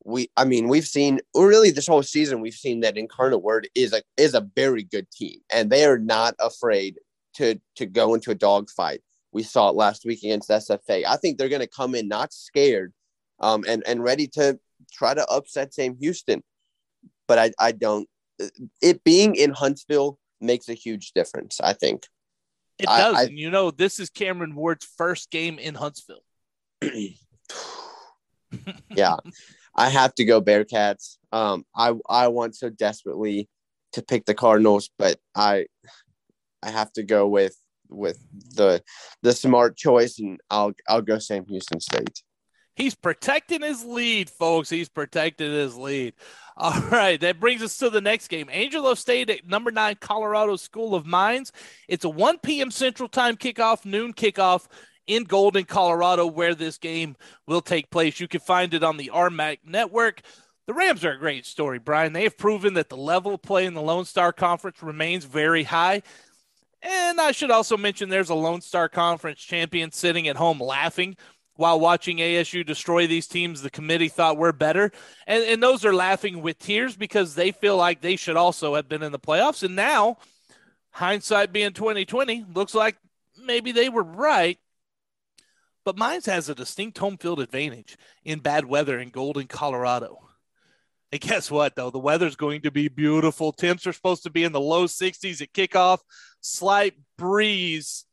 we 0.05 0.31
I 0.37 0.45
mean 0.45 0.69
we've 0.69 0.87
seen 0.87 1.21
really 1.35 1.71
this 1.71 1.87
whole 1.87 2.03
season 2.03 2.41
we've 2.41 2.55
seen 2.55 2.81
that 2.81 2.97
Incarnate 2.97 3.43
Word 3.43 3.69
is 3.75 3.93
a 3.93 4.03
is 4.17 4.35
a 4.35 4.49
very 4.55 4.83
good 4.83 5.11
team 5.11 5.41
and 5.53 5.71
they 5.71 5.85
are 5.85 5.99
not 5.99 6.35
afraid 6.41 6.99
to 7.35 7.61
to 7.77 7.87
go 7.87 8.15
into 8.15 8.31
a 8.31 8.35
dogfight. 8.35 9.01
We 9.33 9.43
saw 9.43 9.71
it 9.71 9.77
last 9.77 10.05
week 10.05 10.23
against 10.23 10.51
SFA. 10.51 11.05
I 11.07 11.17
think 11.17 11.39
they're 11.39 11.49
going 11.49 11.61
to 11.61 11.67
come 11.67 11.95
in 11.95 12.07
not 12.07 12.33
scared, 12.33 12.93
um, 13.41 13.65
and 13.67 13.83
and 13.87 14.03
ready 14.03 14.27
to 14.29 14.59
try 14.93 15.15
to 15.15 15.27
upset 15.27 15.75
Sam 15.75 15.97
Houston. 16.01 16.43
But 17.27 17.39
I 17.39 17.51
I 17.59 17.73
don't. 17.73 18.09
It 18.81 19.05
being 19.05 19.35
in 19.37 19.51
Huntsville 19.51 20.19
makes 20.41 20.69
a 20.69 20.75
huge 20.75 21.13
difference. 21.13 21.61
I 21.61 21.73
think 21.73 22.07
it 22.79 22.87
does. 22.87 23.15
I, 23.15 23.21
I, 23.21 23.23
and 23.25 23.39
you 23.39 23.51
know, 23.51 23.71
this 23.71 24.01
is 24.01 24.11
Cameron 24.11 24.55
Ward's 24.55 24.87
first 24.97 25.31
game 25.31 25.59
in 25.59 25.75
Huntsville. 25.75 26.25
yeah, 28.95 29.17
I 29.77 29.89
have 29.89 30.15
to 30.17 30.25
go 30.25 30.41
Bearcats. 30.43 31.19
Um, 31.33 31.65
I 31.75 31.95
I 32.09 32.29
want 32.29 32.57
so 32.57 32.71
desperately 32.71 33.49
to 33.93 34.03
pick 34.03 34.25
the 34.25 34.35
Cardinals, 34.35 34.91
but 34.99 35.19
I 35.35 35.67
I 36.63 36.71
have 36.71 36.93
to 36.95 37.03
go 37.03 37.27
with 37.29 37.57
with 37.89 38.19
the 38.55 38.83
the 39.23 39.33
smart 39.33 39.77
choice, 39.77 40.19
and 40.19 40.41
I'll 40.51 40.73
I'll 40.89 41.03
go 41.03 41.19
Sam 41.19 41.45
Houston 41.49 41.81
State. 41.81 42.23
He's 42.75 42.95
protecting 42.95 43.63
his 43.63 43.85
lead, 43.85 44.29
folks. 44.29 44.69
He's 44.69 44.89
protecting 44.89 45.51
his 45.51 45.77
lead. 45.77 46.15
All 46.57 46.81
right, 46.91 47.21
that 47.21 47.41
brings 47.41 47.63
us 47.63 47.77
to 47.79 47.91
the 47.91 48.01
next 48.01 48.29
game. 48.29 48.49
Angelo 48.51 48.95
State 48.95 49.31
at 49.31 49.47
number 49.47 49.71
nine, 49.71 49.97
Colorado 50.01 50.57
School 50.57 50.95
of 50.95 51.07
Mines. 51.07 51.53
It's 51.89 52.05
a 52.05 52.09
1 52.09 52.39
p.m. 52.39 52.71
Central 52.71 53.09
Time 53.09 53.37
kickoff, 53.37 53.85
noon 53.85 54.13
kickoff 54.13 54.67
in 55.07 55.25
Golden, 55.25 55.65
Colorado, 55.65 56.27
where 56.27 56.55
this 56.55 56.79
game 56.79 57.17
will 57.47 57.61
take 57.61 57.91
place. 57.91 58.19
You 58.19 58.29
can 58.29 58.41
find 58.41 58.75
it 58.75 58.83
on 58.83 58.97
the 58.97 59.11
RMAC 59.13 59.59
network. 59.65 60.23
The 60.67 60.75
Rams 60.75 61.05
are 61.05 61.13
a 61.13 61.19
great 61.19 61.45
story, 61.45 61.79
Brian. 61.79 62.15
They 62.15 62.23
have 62.23 62.39
proven 62.39 62.75
that 62.75 62.89
the 62.89 62.97
level 62.97 63.35
of 63.35 63.43
play 63.43 63.67
in 63.67 63.75
the 63.75 63.83
Lone 63.83 64.07
Star 64.07 64.33
Conference 64.33 64.83
remains 64.83 65.25
very 65.27 65.63
high. 65.63 66.03
And 66.81 67.21
I 67.21 67.33
should 67.33 67.51
also 67.51 67.77
mention 67.77 68.09
there's 68.09 68.31
a 68.31 68.35
Lone 68.35 68.61
Star 68.61 68.89
Conference 68.89 69.41
champion 69.41 69.91
sitting 69.91 70.29
at 70.29 70.37
home 70.37 70.61
laughing 70.61 71.17
while 71.57 71.79
watching 71.79 72.19
ASU 72.19 72.67
destroy 72.67 73.07
these 73.07 73.27
teams 73.27 73.63
the 73.63 73.71
committee 73.71 74.09
thought 74.09 74.37
were 74.37 74.53
better. 74.53 74.91
And, 75.27 75.45
and 75.45 75.63
those 75.63 75.85
are 75.85 75.95
laughing 75.95 76.43
with 76.43 76.59
tears 76.59 76.97
because 76.97 77.35
they 77.35 77.53
feel 77.53 77.77
like 77.77 78.01
they 78.01 78.17
should 78.17 78.37
also 78.37 78.75
have 78.75 78.89
been 78.89 79.03
in 79.03 79.13
the 79.13 79.19
playoffs. 79.19 79.63
And 79.63 79.77
now, 79.77 80.19
hindsight 80.91 81.53
being 81.53 81.73
2020, 81.73 82.47
looks 82.55 82.75
like 82.75 82.97
maybe 83.43 83.73
they 83.73 83.89
were 83.89 84.03
right. 84.03 84.59
But 85.85 85.99
Mines 85.99 86.27
has 86.27 86.49
a 86.49 86.55
distinct 86.55 86.99
home 86.99 87.19
field 87.19 87.41
advantage 87.41 87.97
in 88.25 88.39
bad 88.39 88.65
weather 88.65 88.99
in 88.99 89.11
Golden, 89.11 89.47
Colorado. 89.47 90.19
And 91.13 91.21
guess 91.21 91.51
what, 91.51 91.77
though? 91.77 91.91
The 91.91 91.99
weather's 91.99 92.37
going 92.37 92.63
to 92.63 92.71
be 92.71 92.89
beautiful. 92.89 93.53
Temps 93.53 93.87
are 93.87 93.93
supposed 93.93 94.25
to 94.25 94.31
be 94.31 94.43
in 94.43 94.53
the 94.53 94.61
low 94.61 94.87
60s 94.87 95.43
at 95.43 95.53
kickoff, 95.53 95.99
slight 96.41 96.95
breeze. 97.17 98.05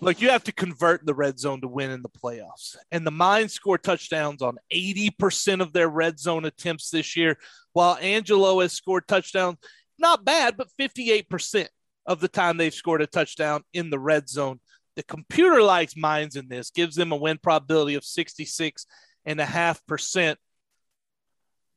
Look, 0.00 0.20
you 0.20 0.30
have 0.30 0.44
to 0.44 0.52
convert 0.52 1.04
the 1.04 1.14
red 1.14 1.38
zone 1.38 1.60
to 1.60 1.68
win 1.68 1.90
in 1.90 2.02
the 2.02 2.08
playoffs. 2.08 2.76
And 2.90 3.06
the 3.06 3.10
Mines 3.10 3.52
score 3.52 3.78
touchdowns 3.78 4.42
on 4.42 4.58
80% 4.72 5.60
of 5.60 5.72
their 5.72 5.88
red 5.88 6.18
zone 6.18 6.44
attempts 6.44 6.90
this 6.90 7.16
year, 7.16 7.38
while 7.72 7.98
Angelo 8.00 8.60
has 8.60 8.72
scored 8.72 9.06
touchdowns, 9.06 9.58
not 9.98 10.24
bad, 10.24 10.56
but 10.56 10.68
58% 10.78 11.68
of 12.06 12.20
the 12.20 12.28
time 12.28 12.56
they've 12.56 12.72
scored 12.72 13.02
a 13.02 13.06
touchdown 13.06 13.62
in 13.72 13.90
the 13.90 13.98
red 13.98 14.28
zone 14.28 14.60
the 14.96 15.04
computer 15.04 15.62
likes 15.62 15.96
Mines 15.96 16.34
in 16.36 16.48
this, 16.48 16.70
gives 16.70 16.96
them 16.96 17.12
a 17.12 17.16
win 17.16 17.38
probability 17.38 17.94
of 17.94 18.02
66.5%. 18.02 20.36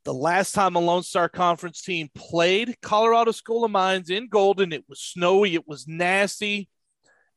The 0.03 0.13
last 0.13 0.51
time 0.51 0.75
a 0.75 0.79
Lone 0.79 1.03
Star 1.03 1.29
Conference 1.29 1.81
team 1.81 2.09
played 2.13 2.75
Colorado 2.81 3.31
School 3.31 3.63
of 3.63 3.71
Mines 3.71 4.09
in 4.09 4.27
Golden, 4.27 4.73
it 4.73 4.83
was 4.89 4.99
snowy, 4.99 5.55
it 5.55 5.65
was 5.65 5.87
nasty. 5.87 6.67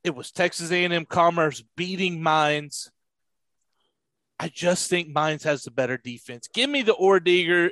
It 0.06 0.14
was 0.14 0.30
Texas 0.30 0.70
A&M 0.70 1.04
Commerce 1.06 1.64
beating 1.76 2.22
Mines. 2.22 2.92
I 4.38 4.48
just 4.48 4.88
think 4.88 5.08
Mines 5.08 5.42
has 5.42 5.64
the 5.64 5.72
better 5.72 5.96
defense. 5.96 6.48
Give 6.52 6.70
me 6.70 6.82
the 6.82 6.94
Oredigger, 6.94 7.70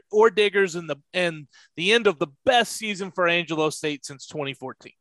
and 0.75 0.91
the 0.91 0.97
and 1.13 1.47
the 1.77 1.93
end 1.93 2.09
of 2.09 2.19
the 2.19 2.27
best 2.45 2.73
season 2.73 3.13
for 3.13 3.29
Angelo 3.29 3.71
State 3.71 4.05
since 4.05 4.27
2014. 4.27 4.93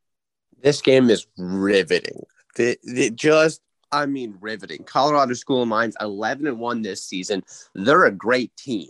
This 0.62 0.82
game 0.82 1.10
is 1.10 1.26
riveting. 1.38 2.24
The 2.56 3.12
just 3.16 3.62
I 3.92 4.06
mean, 4.06 4.38
riveting. 4.42 4.84
Colorado 4.84 5.34
School 5.34 5.62
of 5.62 5.68
Mines, 5.68 5.96
11 6.02 6.48
and 6.48 6.60
1 6.60 6.82
this 6.82 7.06
season. 7.06 7.44
They're 7.76 8.06
a 8.06 8.12
great 8.12 8.56
team. 8.58 8.90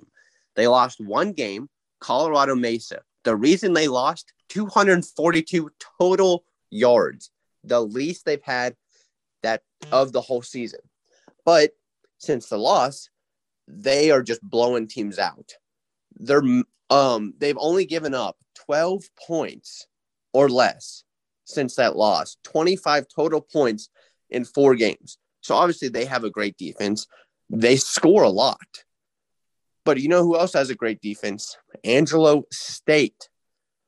They 0.56 0.68
lost 0.68 1.00
one 1.00 1.34
game, 1.34 1.70
Colorado 2.00 2.56
Mesa. 2.56 3.02
The 3.24 3.36
reason 3.36 3.74
they 3.74 3.88
lost 3.88 4.34
242 4.50 5.70
total 6.00 6.46
yards, 6.70 7.32
the 7.64 7.82
least 7.82 8.26
they've 8.26 8.44
had 8.44 8.76
that 9.42 9.62
of 9.92 10.12
the 10.12 10.22
whole 10.22 10.42
season. 10.42 10.80
But 11.46 11.72
since 12.18 12.48
the 12.48 12.58
loss, 12.58 13.10
they 13.68 14.12
are 14.12 14.24
just 14.24 14.42
blowing 14.42 14.88
teams 14.88 15.20
out. 15.20 15.54
They're 16.16 16.44
um 16.90 17.34
they've 17.38 17.58
only 17.60 17.86
given 17.86 18.14
up 18.14 18.38
12 18.66 19.04
points 19.28 19.88
or 20.32 20.50
less 20.50 21.04
since 21.46 21.76
that 21.76 21.96
loss. 21.96 22.38
25 22.44 23.06
total 23.14 23.42
points 23.42 23.90
in 24.30 24.46
four 24.46 24.76
games. 24.76 25.18
So 25.42 25.56
obviously 25.56 25.90
they 25.90 26.06
have 26.06 26.24
a 26.24 26.30
great 26.30 26.58
defense. 26.58 27.08
They 27.50 27.76
score 27.76 28.24
a 28.24 28.30
lot. 28.30 28.60
But 29.86 30.00
you 30.00 30.08
know 30.08 30.24
who 30.24 30.38
else 30.38 30.54
has 30.54 30.70
a 30.70 30.76
great 30.76 31.02
defense? 31.02 31.58
Angelo 31.84 32.46
State. 32.52 33.30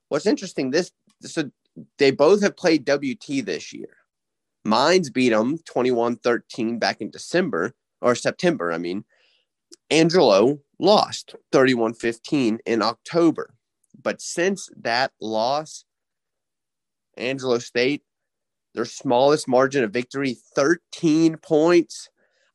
What's 0.10 0.26
interesting 0.26 0.72
this 0.72 0.92
so 1.22 1.50
they 1.98 2.12
both 2.12 2.42
have 2.42 2.58
played 2.58 2.88
WT 2.90 3.46
this 3.46 3.74
year. 3.74 3.98
Mines 4.64 5.10
beat 5.10 5.30
them 5.30 5.58
21-13 5.60 6.80
back 6.80 7.02
in 7.02 7.12
December 7.12 7.74
or 8.02 8.16
September, 8.16 8.72
I 8.72 8.78
mean. 8.78 9.06
Angelo 9.90 10.60
lost 10.80 11.36
31-15 11.52 12.60
in 12.66 12.82
October. 12.82 13.54
But 14.02 14.22
since 14.22 14.70
that 14.76 15.12
loss, 15.22 15.86
Angelo 17.18 17.60
State, 17.60 18.04
their 18.74 18.86
smallest 18.86 19.48
margin 19.48 19.84
of 19.84 19.92
victory, 19.92 20.36
13 20.56 21.38
points. 21.38 22.10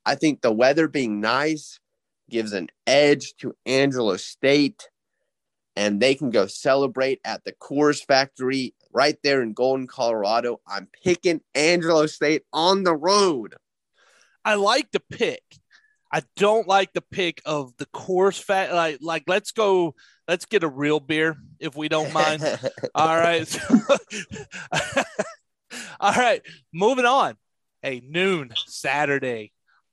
I 0.04 0.14
think 0.14 0.40
the 0.40 0.52
weather 0.52 0.88
being 0.88 1.20
nice 1.20 1.80
gives 2.28 2.52
an 2.52 2.68
edge 2.86 3.34
to 3.38 3.54
Angelo 3.66 4.16
State, 4.16 4.88
and 5.76 6.00
they 6.00 6.14
can 6.14 6.30
go 6.30 6.46
celebrate 6.46 7.20
at 7.24 7.44
the 7.44 7.52
Coors 7.52 8.04
Factory 8.04 8.74
right 8.92 9.16
there 9.22 9.42
in 9.42 9.52
Golden, 9.52 9.86
Colorado. 9.86 10.60
I'm 10.66 10.88
picking 11.04 11.40
Angelo 11.54 12.06
State 12.06 12.42
on 12.52 12.82
the 12.82 12.94
road. 12.94 13.54
I 14.44 14.54
like 14.54 14.90
the 14.90 15.00
pick. 15.00 15.42
I 16.12 16.22
don't 16.36 16.66
like 16.66 16.92
the 16.92 17.02
pick 17.02 17.40
of 17.44 17.76
the 17.76 17.86
Coors 17.86 18.42
fat. 18.42 18.74
Like, 18.74 18.98
like 19.00 19.24
let's 19.26 19.52
go. 19.52 19.94
Let's 20.26 20.44
get 20.44 20.64
a 20.64 20.68
real 20.68 21.00
beer 21.00 21.36
if 21.58 21.76
we 21.76 21.88
don't 21.88 22.12
mind. 22.12 22.42
All 22.94 23.16
right. 23.16 23.60
All 26.00 26.12
right. 26.12 26.42
Moving 26.72 27.04
on. 27.04 27.36
Hey, 27.82 28.02
noon 28.04 28.50
Saturday. 28.66 29.52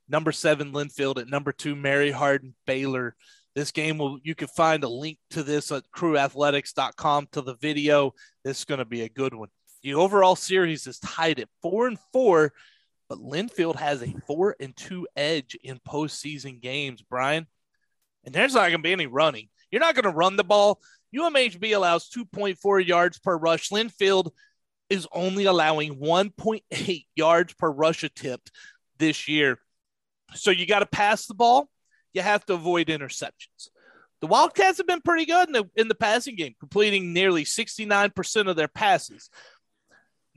Number 0.09 0.31
seven 0.31 0.71
Linfield 0.71 1.19
at 1.19 1.27
number 1.27 1.51
two 1.51 1.75
Mary 1.75 2.11
Hardin 2.11 2.55
Baylor. 2.65 3.15
This 3.57 3.71
game 3.71 3.97
will 3.97 4.19
you 4.21 4.35
can 4.35 4.49
find 4.49 4.83
a 4.83 4.87
link 4.87 5.17
to 5.31 5.41
this 5.41 5.71
at 5.71 5.81
crewyathletics.com 5.95 7.29
to 7.31 7.41
the 7.41 7.55
video. 7.55 8.13
This 8.43 8.59
is 8.59 8.65
going 8.65 8.77
to 8.77 8.85
be 8.85 9.01
a 9.01 9.09
good 9.09 9.33
one. 9.33 9.49
The 9.81 9.95
overall 9.95 10.35
series 10.35 10.85
is 10.85 10.99
tied 10.99 11.39
at 11.39 11.49
four 11.63 11.87
and 11.87 11.97
four 12.13 12.53
but 13.09 13.19
Linfield 13.19 13.77
has 13.77 14.03
a 14.03 14.13
four 14.27 14.55
and 14.59 14.75
two 14.75 15.07
edge 15.15 15.57
in 15.63 15.79
postseason 15.79 16.61
games, 16.61 17.01
Brian. 17.01 17.47
And 18.25 18.35
there's 18.35 18.53
not 18.53 18.69
going 18.69 18.73
to 18.73 18.79
be 18.79 18.91
any 18.91 19.07
running. 19.07 19.47
You're 19.71 19.81
not 19.81 19.95
going 19.95 20.03
to 20.03 20.17
run 20.17 20.35
the 20.35 20.43
ball. 20.43 20.79
UMHB 21.15 21.75
allows 21.75 22.09
2.4 22.09 22.85
yards 22.85 23.17
per 23.19 23.37
rush. 23.37 23.69
Linfield 23.69 24.31
is 24.89 25.07
only 25.11 25.45
allowing 25.45 25.95
1.8 25.95 27.05
yards 27.15 27.53
per 27.53 27.71
rush 27.71 28.03
attempt 28.03 28.51
this 28.99 29.27
year. 29.27 29.57
So 30.35 30.51
you 30.51 30.65
got 30.65 30.79
to 30.79 30.85
pass 30.85 31.25
the 31.25 31.33
ball. 31.33 31.69
You 32.13 32.21
have 32.21 32.45
to 32.45 32.53
avoid 32.53 32.87
interceptions. 32.87 33.69
The 34.21 34.27
Wildcats 34.27 34.77
have 34.77 34.87
been 34.87 35.01
pretty 35.01 35.25
good 35.25 35.47
in 35.47 35.53
the, 35.53 35.69
in 35.75 35.87
the 35.87 35.95
passing 35.95 36.35
game, 36.35 36.55
completing 36.59 37.13
nearly 37.13 37.43
69% 37.43 38.49
of 38.49 38.55
their 38.55 38.67
passes. 38.67 39.29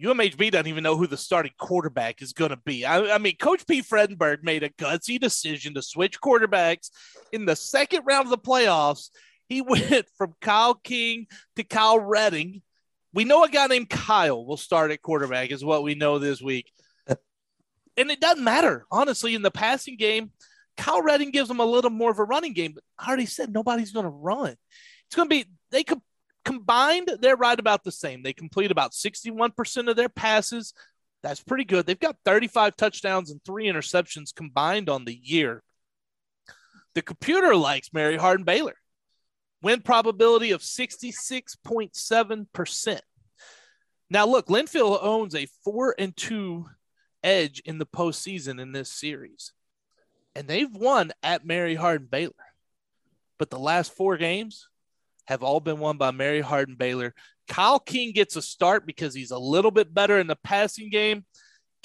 UMHB 0.03 0.51
doesn't 0.51 0.67
even 0.67 0.83
know 0.83 0.97
who 0.97 1.07
the 1.07 1.17
starting 1.17 1.53
quarterback 1.59 2.23
is 2.23 2.33
going 2.33 2.51
to 2.51 2.57
be. 2.57 2.85
I, 2.85 3.15
I, 3.15 3.19
mean, 3.19 3.37
Coach 3.37 3.67
P. 3.67 3.83
Fredenburg 3.83 4.43
made 4.43 4.63
a 4.63 4.71
gutsy 4.71 5.21
decision 5.21 5.75
to 5.75 5.83
switch 5.83 6.21
quarterbacks 6.21 6.91
in 7.33 7.45
the 7.45 7.57
second 7.57 8.05
round 8.07 8.27
of 8.27 8.31
the 8.31 8.39
playoffs. 8.39 9.11
He 9.49 9.61
went 9.63 10.07
from 10.17 10.35
Kyle 10.41 10.75
King 10.75 11.27
to 11.57 11.65
Kyle 11.65 12.01
Redding. 12.01 12.63
We 13.13 13.25
know 13.25 13.45
a 13.45 13.49
guy 13.49 13.67
named 13.67 13.91
Kyle 13.91 14.45
will 14.45 14.57
start 14.57 14.91
at 14.91 15.03
quarterback, 15.03 15.51
is 15.51 15.65
what 15.65 15.83
we 15.83 15.95
know 15.95 16.19
this 16.19 16.41
week. 16.41 16.73
and 17.07 18.11
it 18.11 18.21
doesn't 18.21 18.45
matter, 18.45 18.87
honestly, 18.91 19.35
in 19.35 19.43
the 19.43 19.51
passing 19.51 19.97
game. 19.97 20.31
Kyle 20.77 21.03
Redding 21.03 21.31
gives 21.31 21.49
them 21.49 21.61
a 21.61 21.65
little 21.65 21.91
more 21.91 22.11
of 22.11 22.19
a 22.19 22.25
running 22.25 22.53
game, 22.53 22.73
but 22.73 22.85
I 22.99 23.09
already 23.09 23.27
said 23.27 23.53
nobody's 23.53 23.93
going 23.93 24.05
to 24.05 24.11
run. 24.11 24.57
It's 25.07 25.17
going 25.17 25.29
to 25.29 25.35
be, 25.35 25.47
they 25.71 25.85
could 25.85 26.01
combined, 26.45 27.11
they're 27.21 27.37
right 27.37 27.59
about 27.59 27.85
the 27.85 27.93
same. 27.93 28.23
They 28.23 28.33
complete 28.33 28.71
about 28.71 28.93
61% 28.93 29.91
of 29.91 29.97
their 29.97 30.09
passes. 30.09 30.73
That's 31.23 31.43
pretty 31.43 31.65
good. 31.65 31.85
They've 31.87 31.99
got 31.99 32.17
35 32.25 32.77
touchdowns 32.77 33.31
and 33.31 33.45
three 33.45 33.67
interceptions 33.67 34.35
combined 34.35 34.89
on 34.89 35.05
the 35.05 35.21
year. 35.23 35.63
The 36.95 37.03
computer 37.03 37.55
likes 37.55 37.93
Mary 37.93 38.17
Hardin 38.17 38.45
Baylor. 38.45 38.77
Win 39.63 39.83
probability 39.83 40.53
of 40.53 40.63
66.7%. 40.63 43.01
Now, 44.09 44.25
look, 44.27 44.47
Linfield 44.49 44.99
owns 45.03 45.35
a 45.35 45.47
four 45.63 45.95
and 45.99 46.17
two 46.17 46.65
edge 47.23 47.61
in 47.65 47.77
the 47.79 47.87
postseason 47.87 48.61
in 48.61 48.73
this 48.73 48.91
series, 48.91 49.53
and 50.35 50.47
they've 50.49 50.73
won 50.73 51.13
at 51.23 51.47
Mary 51.47 51.75
Hardin 51.75 52.09
Baylor. 52.11 52.35
But 53.39 53.51
the 53.51 53.59
last 53.59 53.95
four 53.95 54.17
games, 54.17 54.69
have 55.31 55.45
all 55.45 55.61
been 55.61 55.79
won 55.79 55.97
by 55.97 56.11
Mary 56.11 56.41
Hardin 56.41 56.75
Baylor. 56.75 57.15
Kyle 57.47 57.79
King 57.79 58.11
gets 58.13 58.35
a 58.35 58.43
start 58.43 58.85
because 58.85 59.15
he's 59.15 59.31
a 59.31 59.39
little 59.39 59.71
bit 59.71 59.95
better 59.95 60.19
in 60.19 60.27
the 60.27 60.35
passing 60.35 60.91
game. 60.91 61.25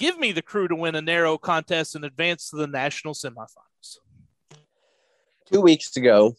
Give 0.00 0.18
me 0.18 0.32
the 0.32 0.42
Cru 0.42 0.66
to 0.66 0.74
win 0.74 0.96
a 0.96 1.00
narrow 1.00 1.38
contest 1.38 1.94
and 1.94 2.04
advance 2.04 2.50
to 2.50 2.56
the 2.56 2.66
national 2.66 3.14
semifinals. 3.14 3.98
Two 5.50 5.60
weeks 5.60 5.96
ago, 5.96 6.34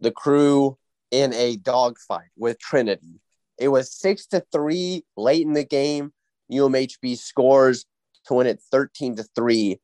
the 0.00 0.12
Cru 0.12 0.78
in 1.10 1.34
a 1.34 1.56
dogfight 1.56 2.30
with 2.36 2.60
Trinity. 2.60 3.20
It 3.58 3.68
was 3.68 3.92
six 3.92 4.26
to 4.26 4.44
three 4.52 5.04
late 5.16 5.44
in 5.44 5.52
the 5.52 5.64
game. 5.64 6.12
UMHB 6.52 7.18
scores 7.18 7.86
to 8.26 8.34
win 8.34 8.46
it 8.46 8.60
13 8.70 9.16
to 9.16 9.24
three. 9.34 9.80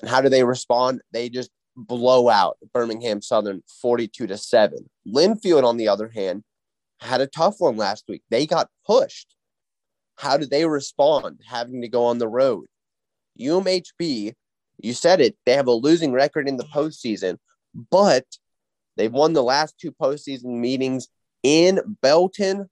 And 0.00 0.10
how 0.10 0.20
do 0.20 0.28
they 0.28 0.44
respond? 0.44 1.00
They 1.12 1.28
just 1.28 1.50
blow 1.76 2.28
out 2.28 2.58
Birmingham 2.72 3.22
Southern 3.22 3.62
42 3.80 4.26
to 4.28 4.36
7. 4.36 4.88
Linfield, 5.06 5.64
on 5.64 5.76
the 5.76 5.88
other 5.88 6.08
hand, 6.08 6.44
had 7.00 7.20
a 7.20 7.26
tough 7.26 7.56
one 7.58 7.76
last 7.76 8.04
week. 8.08 8.22
They 8.30 8.46
got 8.46 8.70
pushed. 8.86 9.34
How 10.16 10.36
do 10.36 10.46
they 10.46 10.66
respond 10.66 11.40
having 11.46 11.82
to 11.82 11.88
go 11.88 12.04
on 12.06 12.18
the 12.18 12.28
road? 12.28 12.66
UMHB, 13.40 14.34
you 14.78 14.92
said 14.92 15.20
it, 15.20 15.36
they 15.44 15.54
have 15.54 15.66
a 15.66 15.72
losing 15.72 16.12
record 16.12 16.48
in 16.48 16.56
the 16.56 16.64
postseason, 16.64 17.38
but 17.90 18.24
they've 18.96 19.12
won 19.12 19.32
the 19.32 19.42
last 19.42 19.76
two 19.78 19.92
postseason 19.92 20.58
meetings 20.60 21.08
in 21.42 21.80
Belton. 22.00 22.68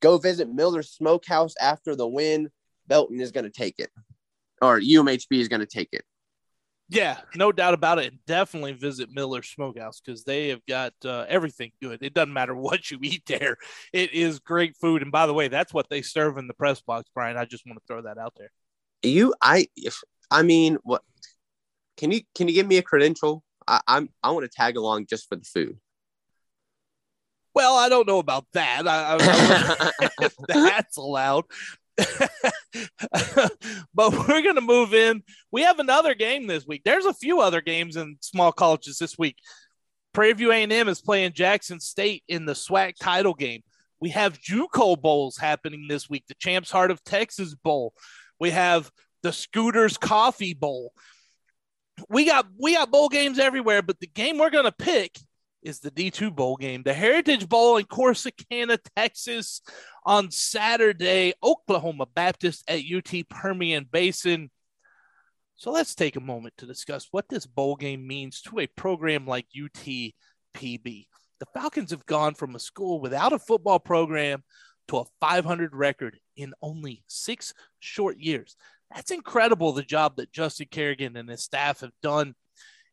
Go 0.00 0.18
visit 0.18 0.52
Miller 0.52 0.82
Smokehouse 0.82 1.54
after 1.60 1.94
the 1.94 2.08
win. 2.08 2.50
Belton 2.86 3.20
is 3.20 3.32
going 3.32 3.44
to 3.44 3.50
take 3.50 3.78
it, 3.78 3.90
or 4.62 4.80
UMHB 4.80 5.26
is 5.32 5.48
going 5.48 5.60
to 5.60 5.66
take 5.66 5.88
it. 5.92 6.04
Yeah, 6.88 7.18
no 7.34 7.52
doubt 7.52 7.74
about 7.74 7.98
it. 7.98 8.12
Definitely 8.26 8.72
visit 8.72 9.08
Miller 9.10 9.42
Smokehouse 9.42 10.00
because 10.00 10.24
they 10.24 10.48
have 10.48 10.64
got 10.66 10.92
uh, 11.04 11.24
everything 11.26 11.72
good. 11.80 12.02
It 12.02 12.12
doesn't 12.12 12.32
matter 12.32 12.54
what 12.56 12.90
you 12.90 12.98
eat 13.02 13.24
there; 13.26 13.56
it 13.92 14.12
is 14.12 14.38
great 14.38 14.76
food. 14.76 15.02
And 15.02 15.10
by 15.10 15.26
the 15.26 15.34
way, 15.34 15.48
that's 15.48 15.72
what 15.72 15.88
they 15.88 16.02
serve 16.02 16.38
in 16.38 16.46
the 16.46 16.54
press 16.54 16.80
box, 16.80 17.10
Brian. 17.14 17.36
I 17.36 17.44
just 17.44 17.66
want 17.66 17.78
to 17.78 17.84
throw 17.86 18.02
that 18.02 18.18
out 18.18 18.34
there. 18.36 18.50
You, 19.02 19.34
I, 19.40 19.68
if 19.76 20.00
I 20.30 20.42
mean, 20.42 20.78
what? 20.82 21.02
Can 21.96 22.10
you 22.10 22.20
can 22.34 22.48
you 22.48 22.54
give 22.54 22.66
me 22.66 22.78
a 22.78 22.82
credential? 22.82 23.42
I, 23.66 23.80
I'm 23.88 24.08
I 24.22 24.30
want 24.30 24.44
to 24.44 24.54
tag 24.54 24.76
along 24.76 25.06
just 25.06 25.28
for 25.28 25.36
the 25.36 25.44
food. 25.44 25.78
Well, 27.54 27.76
I 27.76 27.88
don't 27.88 28.06
know 28.06 28.18
about 28.18 28.46
that. 28.54 28.88
I, 28.88 29.16
I, 29.20 30.28
that's 30.48 30.96
allowed, 30.96 31.44
but 33.94 34.12
we're 34.12 34.42
going 34.42 34.54
to 34.54 34.60
move 34.60 34.94
in. 34.94 35.22
We 35.50 35.62
have 35.62 35.78
another 35.78 36.14
game 36.14 36.46
this 36.46 36.66
week. 36.66 36.82
There's 36.84 37.04
a 37.04 37.14
few 37.14 37.40
other 37.40 37.60
games 37.60 37.96
in 37.96 38.16
small 38.20 38.52
colleges 38.52 38.98
this 38.98 39.18
week. 39.18 39.36
Prairie 40.12 40.34
View 40.34 40.52
A&M 40.52 40.88
is 40.88 41.00
playing 41.00 41.32
Jackson 41.32 41.80
State 41.80 42.22
in 42.28 42.44
the 42.44 42.52
SWAC 42.52 42.94
title 43.00 43.34
game. 43.34 43.62
We 44.00 44.10
have 44.10 44.40
JUCO 44.40 45.00
bowls 45.00 45.36
happening 45.38 45.86
this 45.88 46.10
week. 46.10 46.24
The 46.26 46.34
Champs 46.34 46.70
Heart 46.70 46.90
of 46.90 47.04
Texas 47.04 47.54
Bowl. 47.54 47.94
We 48.40 48.50
have 48.50 48.90
the 49.22 49.32
Scooters 49.32 49.96
Coffee 49.96 50.54
Bowl. 50.54 50.92
We 52.08 52.24
got 52.24 52.46
we 52.58 52.74
got 52.74 52.90
bowl 52.90 53.08
games 53.08 53.38
everywhere, 53.38 53.80
but 53.80 54.00
the 54.00 54.08
game 54.08 54.38
we're 54.38 54.50
going 54.50 54.64
to 54.64 54.72
pick 54.72 55.16
is 55.62 55.80
the 55.80 55.90
D2 55.90 56.34
bowl 56.34 56.56
game, 56.56 56.82
the 56.82 56.94
Heritage 56.94 57.48
Bowl 57.48 57.76
in 57.76 57.84
Corsicana, 57.84 58.78
Texas 58.96 59.62
on 60.04 60.30
Saturday, 60.30 61.32
Oklahoma 61.42 62.06
Baptist 62.06 62.64
at 62.68 62.80
UT 62.80 63.28
Permian 63.28 63.86
Basin. 63.90 64.50
So 65.56 65.70
let's 65.70 65.94
take 65.94 66.16
a 66.16 66.20
moment 66.20 66.54
to 66.58 66.66
discuss 66.66 67.08
what 67.10 67.28
this 67.28 67.46
bowl 67.46 67.76
game 67.76 68.06
means 68.06 68.40
to 68.42 68.58
a 68.58 68.66
program 68.66 69.26
like 69.26 69.46
UTPB. 69.56 70.12
The 70.54 71.46
Falcons 71.54 71.90
have 71.90 72.06
gone 72.06 72.34
from 72.34 72.54
a 72.54 72.60
school 72.60 73.00
without 73.00 73.32
a 73.32 73.38
football 73.38 73.78
program 73.78 74.42
to 74.88 74.98
a 74.98 75.04
500 75.20 75.74
record 75.74 76.18
in 76.36 76.54
only 76.62 77.04
six 77.06 77.54
short 77.80 78.18
years. 78.18 78.56
That's 78.94 79.10
incredible, 79.10 79.72
the 79.72 79.82
job 79.82 80.16
that 80.16 80.32
Justin 80.32 80.66
Carrigan 80.70 81.16
and 81.16 81.28
his 81.28 81.42
staff 81.42 81.80
have 81.80 81.92
done 82.02 82.34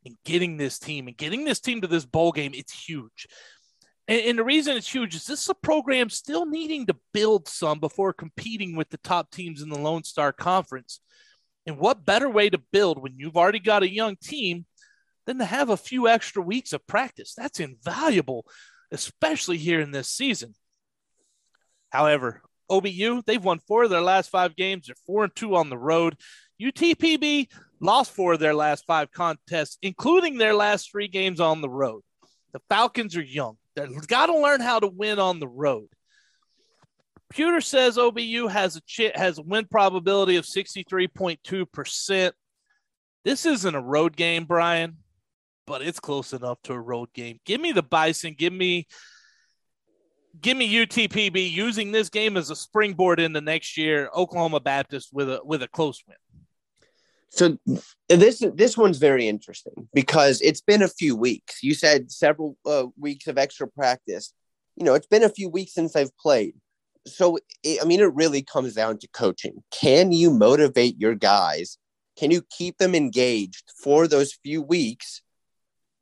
and 0.05 0.15
getting 0.25 0.57
this 0.57 0.79
team 0.79 1.07
and 1.07 1.17
getting 1.17 1.43
this 1.43 1.59
team 1.59 1.81
to 1.81 1.87
this 1.87 2.05
bowl 2.05 2.31
game, 2.31 2.51
it's 2.53 2.73
huge. 2.73 3.27
And, 4.07 4.21
and 4.21 4.39
the 4.39 4.43
reason 4.43 4.75
it's 4.75 4.91
huge 4.91 5.15
is 5.15 5.25
this 5.25 5.43
is 5.43 5.49
a 5.49 5.55
program 5.55 6.09
still 6.09 6.45
needing 6.45 6.87
to 6.87 6.95
build 7.13 7.47
some 7.47 7.79
before 7.79 8.13
competing 8.13 8.75
with 8.75 8.89
the 8.89 8.97
top 8.97 9.31
teams 9.31 9.61
in 9.61 9.69
the 9.69 9.79
Lone 9.79 10.03
Star 10.03 10.31
Conference. 10.31 10.99
And 11.65 11.77
what 11.77 12.05
better 12.05 12.29
way 12.29 12.49
to 12.49 12.61
build 12.71 13.01
when 13.01 13.13
you've 13.17 13.37
already 13.37 13.59
got 13.59 13.83
a 13.83 13.93
young 13.93 14.15
team 14.15 14.65
than 15.27 15.37
to 15.37 15.45
have 15.45 15.69
a 15.69 15.77
few 15.77 16.07
extra 16.07 16.41
weeks 16.41 16.73
of 16.73 16.85
practice? 16.87 17.33
That's 17.35 17.59
invaluable, 17.59 18.45
especially 18.91 19.57
here 19.57 19.79
in 19.79 19.91
this 19.91 20.07
season. 20.07 20.55
However, 21.89 22.41
OBU, 22.71 23.25
they've 23.25 23.43
won 23.43 23.59
four 23.59 23.83
of 23.83 23.89
their 23.89 24.01
last 24.01 24.29
five 24.29 24.55
games. 24.55 24.87
They're 24.87 24.95
four 25.05 25.23
and 25.23 25.35
two 25.35 25.55
on 25.55 25.69
the 25.69 25.77
road. 25.77 26.15
UTPB 26.61 27.47
lost 27.79 28.11
four 28.11 28.33
of 28.33 28.39
their 28.39 28.53
last 28.53 28.85
five 28.85 29.11
contests, 29.11 29.77
including 29.81 30.37
their 30.37 30.53
last 30.53 30.91
three 30.91 31.07
games 31.07 31.39
on 31.39 31.61
the 31.61 31.69
road. 31.69 32.01
The 32.53 32.61
Falcons 32.69 33.15
are 33.15 33.23
young. 33.23 33.57
They've 33.75 34.07
got 34.07 34.27
to 34.27 34.37
learn 34.37 34.61
how 34.61 34.79
to 34.79 34.87
win 34.87 35.19
on 35.19 35.39
the 35.39 35.47
road. 35.47 35.87
Pewter 37.29 37.61
says 37.61 37.97
OBU 37.97 38.49
has 38.49 38.75
a 38.75 38.81
ch- 38.81 39.15
has 39.15 39.37
a 39.37 39.43
win 39.43 39.65
probability 39.65 40.35
of 40.35 40.45
63.2%. 40.45 42.31
This 43.23 43.45
isn't 43.45 43.75
a 43.75 43.81
road 43.81 44.15
game, 44.15 44.45
Brian, 44.45 44.97
but 45.67 45.81
it's 45.83 45.99
close 45.99 46.33
enough 46.33 46.57
to 46.63 46.73
a 46.73 46.79
road 46.79 47.13
game. 47.13 47.39
Give 47.45 47.61
me 47.61 47.71
the 47.71 47.83
Bison. 47.83 48.33
Give 48.35 48.53
me 48.53 48.87
give 50.41 50.57
me 50.57 50.73
UTPB 50.73 51.51
using 51.51 51.91
this 51.91 52.09
game 52.09 52.37
as 52.37 52.49
a 52.49 52.55
springboard 52.55 53.19
into 53.19 53.41
next 53.41 53.77
year. 53.77 54.09
Oklahoma 54.15 54.59
Baptist 54.59 55.09
with 55.13 55.29
a 55.29 55.41
with 55.43 55.61
a 55.61 55.67
close 55.67 56.01
win. 56.07 56.17
So 57.31 57.57
this 58.07 58.43
this 58.55 58.77
one's 58.77 58.97
very 58.97 59.27
interesting 59.27 59.87
because 59.93 60.41
it's 60.41 60.61
been 60.61 60.81
a 60.81 60.87
few 60.87 61.15
weeks. 61.15 61.61
You 61.61 61.73
said 61.73 62.11
several 62.11 62.57
uh, 62.65 62.87
weeks 62.97 63.27
of 63.27 63.37
extra 63.37 63.67
practice. 63.67 64.33
You 64.75 64.85
know, 64.85 64.95
it's 64.95 65.07
been 65.07 65.23
a 65.23 65.29
few 65.29 65.49
weeks 65.49 65.73
since 65.73 65.95
I've 65.95 66.15
played. 66.17 66.55
So 67.05 67.37
it, 67.63 67.79
I 67.81 67.85
mean, 67.85 67.99
it 67.99 68.13
really 68.13 68.41
comes 68.41 68.73
down 68.73 68.97
to 68.99 69.07
coaching. 69.09 69.63
Can 69.71 70.11
you 70.11 70.31
motivate 70.31 70.99
your 70.99 71.15
guys? 71.15 71.77
Can 72.17 72.31
you 72.31 72.41
keep 72.57 72.77
them 72.77 72.95
engaged 72.95 73.71
for 73.81 74.07
those 74.07 74.33
few 74.33 74.61
weeks? 74.61 75.21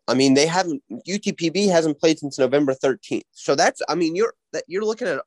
I 0.08 0.14
mean, 0.14 0.34
they 0.34 0.48
haven't 0.48 0.82
UTPB 1.08 1.70
hasn't 1.70 2.00
played 2.00 2.20
since 2.20 2.40
November 2.40 2.74
13th. 2.74 3.24
So 3.32 3.56
that's 3.56 3.82
I 3.90 3.96
mean, 3.96 4.16
you're 4.16 4.34
that 4.54 4.64
you're 4.68 4.86
looking 4.86 5.08
at 5.08 5.22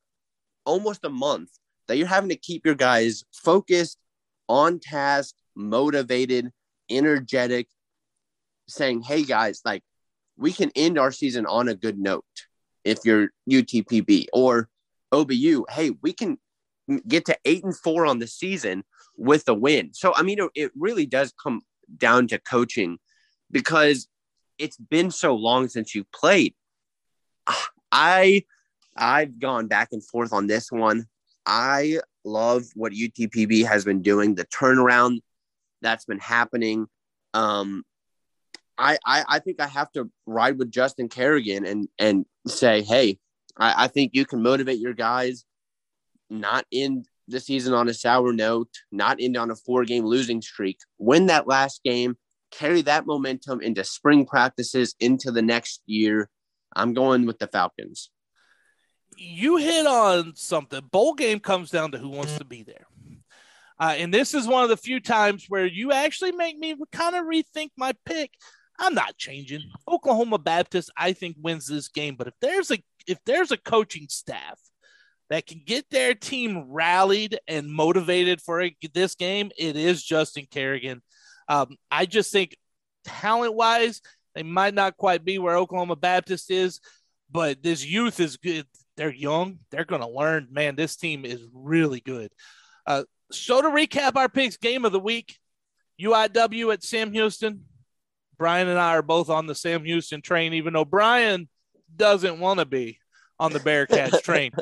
almost 0.65 1.05
a 1.05 1.11
month 1.11 1.51
that 1.89 1.97
you're 1.97 2.07
having 2.07 2.31
to 2.31 2.37
keep 2.37 2.65
your 2.65 2.75
guys 2.75 3.25
focused, 3.33 3.99
on 4.51 4.81
task, 4.81 5.35
motivated, 5.55 6.51
energetic, 6.91 7.69
saying, 8.69 9.03
hey 9.03 9.25
guys, 9.25 9.63
like 9.65 9.83
we 10.37 10.53
can 10.53 10.71
end 10.75 10.99
our 10.99 11.13
season 11.13 11.47
on 11.47 11.69
a 11.69 11.75
good 11.75 11.99
note 11.99 12.25
if 12.85 13.01
you're 13.05 13.31
UTPB 13.49 14.27
or 14.33 14.69
OBU. 15.13 15.65
Hey, 15.71 15.91
we 16.03 16.13
can 16.13 16.39
get 17.07 17.27
to 17.27 17.37
eight 17.45 17.65
and 17.65 17.77
four 17.77 18.07
on 18.07 18.19
the 18.19 18.27
season 18.27 18.85
with 19.17 19.49
a 19.49 19.55
win. 19.55 19.91
So, 19.93 20.15
I 20.15 20.23
mean, 20.23 20.39
it 20.55 20.73
really 20.77 21.07
does 21.07 21.33
come 21.43 21.63
down 21.97 22.29
to 22.29 22.39
coaching 22.39 22.99
because 23.51 24.09
it's 24.59 24.77
been 24.77 25.11
so 25.11 25.35
long 25.35 25.69
since 25.69 25.95
you 25.95 26.05
played. 26.15 26.55
I 27.93 28.45
I've 28.97 29.39
gone 29.39 29.67
back 29.67 29.89
and 29.93 30.05
forth 30.05 30.33
on 30.33 30.47
this 30.47 30.71
one. 30.71 31.07
I 31.47 32.01
love 32.25 32.65
what 32.75 32.93
UTPB 32.93 33.67
has 33.67 33.85
been 33.85 34.03
doing, 34.03 34.35
the 34.35 34.45
turnaround 34.47 35.21
that's 35.83 36.05
been 36.05 36.19
happening. 36.19 36.87
Um, 37.35 37.85
I, 38.79 38.99
I, 39.05 39.25
I 39.29 39.39
think 39.41 39.61
I 39.61 39.67
have 39.67 39.93
to 39.93 40.11
ride 40.27 40.59
with 40.59 40.71
Justin 40.71 41.09
Carrigan 41.09 41.67
and 41.67 41.89
and 41.99 42.25
say, 42.47 42.83
hey, 42.83 43.19
I, 43.57 43.85
I 43.85 43.89
think 43.89 44.13
you 44.15 44.25
can 44.25 44.43
motivate 44.43 44.79
your 44.79 44.95
guys, 44.95 45.45
not 46.31 46.65
end 46.73 47.07
the 47.29 47.41
season 47.41 47.75
on 47.75 47.89
a 47.89 47.95
sour 47.95 48.33
note, 48.33 48.71
not 48.91 49.19
end 49.21 49.37
on 49.37 49.51
a 49.51 49.57
four 49.57 49.85
game 49.85 50.05
losing 50.05 50.43
streak. 50.43 50.79
Win 50.99 51.27
that 51.27 51.47
last 51.47 51.83
game, 51.85 52.17
carry 52.51 52.83
that 52.83 53.07
momentum 53.07 53.61
into 53.61 53.85
spring 53.85 54.27
practices 54.27 54.95
into 54.99 55.31
the 55.31 55.43
next 55.43 55.83
year. 55.87 56.29
I'm 56.75 56.95
going 56.95 57.27
with 57.27 57.39
the 57.39 57.47
Falcons. 57.47 58.11
You 59.17 59.57
hit 59.57 59.87
on 59.87 60.33
something. 60.37 60.81
Bowl 60.91 61.15
game 61.15 61.41
comes 61.41 61.71
down 61.71 61.93
to 61.93 61.99
who 61.99 62.09
wants 62.09 62.39
to 62.39 62.45
be 62.45 62.63
there. 62.63 62.87
Uh, 63.81 63.95
and 63.97 64.13
this 64.13 64.35
is 64.35 64.47
one 64.47 64.63
of 64.63 64.69
the 64.69 64.77
few 64.77 65.01
times 65.01 65.47
where 65.49 65.65
you 65.65 65.91
actually 65.91 66.33
make 66.33 66.59
me 66.59 66.77
kind 66.93 67.17
of 67.17 67.25
rethink 67.25 67.71
my 67.79 67.93
pick. 68.05 68.31
I'm 68.79 68.95
not 68.95 69.17
changing. 69.17 69.63
Oklahoma 69.89 70.39
Baptist, 70.39 70.91
I 70.97 71.15
think, 71.15 71.37
wins 71.41 71.67
this 71.67 71.89
game. 71.89 72.15
But 72.17 72.29
if 72.29 72.35
there's 72.41 72.71
a 72.71 72.79
if 73.07 73.19
there's 73.25 73.51
a 73.51 73.57
coaching 73.57 74.07
staff 74.11 74.61
that 75.31 75.47
can 75.47 75.63
get 75.65 75.87
their 75.91 76.15
team 76.15 76.67
rallied 76.69 77.39
and 77.49 77.71
motivated 77.71 78.43
for 78.43 78.69
this 78.93 79.15
game, 79.15 79.51
it 79.57 79.77
is 79.77 80.03
Justin 80.03 80.47
Carrigan. 80.51 81.03
Um, 81.49 81.77
I 81.91 82.05
just 82.05 82.33
think 82.33 82.57
talent 83.05 83.55
wise, 83.55 84.03
they 84.35 84.43
might 84.43 84.75
not 84.75 84.97
quite 84.97 85.25
be 85.25 85.39
where 85.39 85.57
Oklahoma 85.57 85.97
Baptist 85.97 86.51
is, 86.51 86.81
but 87.31 87.63
this 87.63 87.85
youth 87.85 88.21
is 88.21 88.37
good. 88.37 88.67
They're 88.97 89.13
young. 89.13 89.61
They're 89.71 89.85
going 89.85 90.03
to 90.03 90.09
learn. 90.09 90.49
Man, 90.51 90.77
this 90.77 90.97
team 90.97 91.25
is 91.25 91.41
really 91.55 92.01
good. 92.01 92.31
Uh, 92.87 93.05
so 93.31 93.63
to 93.63 93.69
recap 93.69 94.17
our 94.17 94.29
picks, 94.29 94.57
game 94.57 94.85
of 94.85 94.93
the 94.93 95.01
week, 95.01 95.39
UIW 96.01 96.73
at 96.73 96.83
Sam 96.83 97.13
Houston. 97.13 97.65
Brian 98.39 98.69
and 98.69 98.79
I 98.79 98.97
are 98.97 99.03
both 99.03 99.29
on 99.29 99.47
the 99.47 99.55
Sam 99.55 99.85
Houston 99.85 100.23
train, 100.23 100.55
even 100.55 100.73
though 100.73 100.85
Brian 100.85 101.49
doesn't 101.95 102.41
want 102.41 102.61
to 102.61 102.67
be 102.67 102.99
on 103.39 103.53
the 103.53 103.61
Bearcats 103.61 104.23
train. 104.25 104.53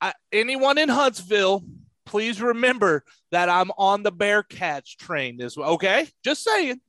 I, 0.00 0.12
anyone 0.32 0.76
in 0.78 0.88
Huntsville, 0.88 1.64
please 2.04 2.42
remember 2.42 3.04
that 3.30 3.48
I'm 3.48 3.70
on 3.78 4.02
the 4.02 4.12
Bearcats 4.12 4.96
train 4.96 5.40
as 5.40 5.56
well. 5.56 5.70
Okay, 5.70 6.08
just 6.22 6.42
saying. 6.42 6.80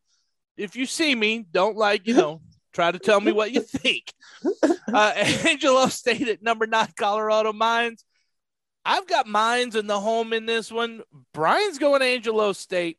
If 0.58 0.76
you 0.76 0.86
see 0.86 1.16
me, 1.16 1.46
don't 1.50 1.78
like 1.78 2.06
you 2.08 2.14
know 2.14 2.42
try 2.74 2.92
to 2.92 3.00
tell 3.00 3.20
me 3.20 3.32
what 3.32 3.52
you 3.52 3.62
think. 3.62 4.14
Uh, 4.94 5.14
Angelo 5.48 5.88
State 5.88 6.28
at 6.28 6.44
number 6.44 6.68
nine, 6.68 6.90
Colorado 6.98 7.54
Mines. 7.54 8.04
I've 8.84 9.08
got 9.08 9.28
mines 9.28 9.76
in 9.76 9.88
the 9.88 10.00
home 10.00 10.34
in 10.34 10.46
this 10.46 10.72
one. 10.72 11.02
Brian's 11.34 11.78
going 11.78 12.02
Angelo 12.02 12.54
State. 12.54 12.98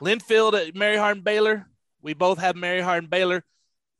Linfield 0.00 0.54
at 0.54 0.74
Mary 0.74 0.96
Hardin 0.96 1.22
Baylor. 1.22 1.66
We 2.02 2.14
both 2.14 2.38
have 2.38 2.56
Mary 2.56 2.80
Hardin 2.80 3.08
Baylor. 3.08 3.44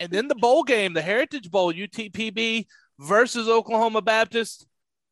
And 0.00 0.10
then 0.10 0.28
the 0.28 0.34
bowl 0.34 0.62
game, 0.64 0.92
the 0.92 1.02
Heritage 1.02 1.50
Bowl, 1.50 1.72
UTPB 1.72 2.66
versus 2.98 3.48
Oklahoma 3.48 4.02
Baptist. 4.02 4.66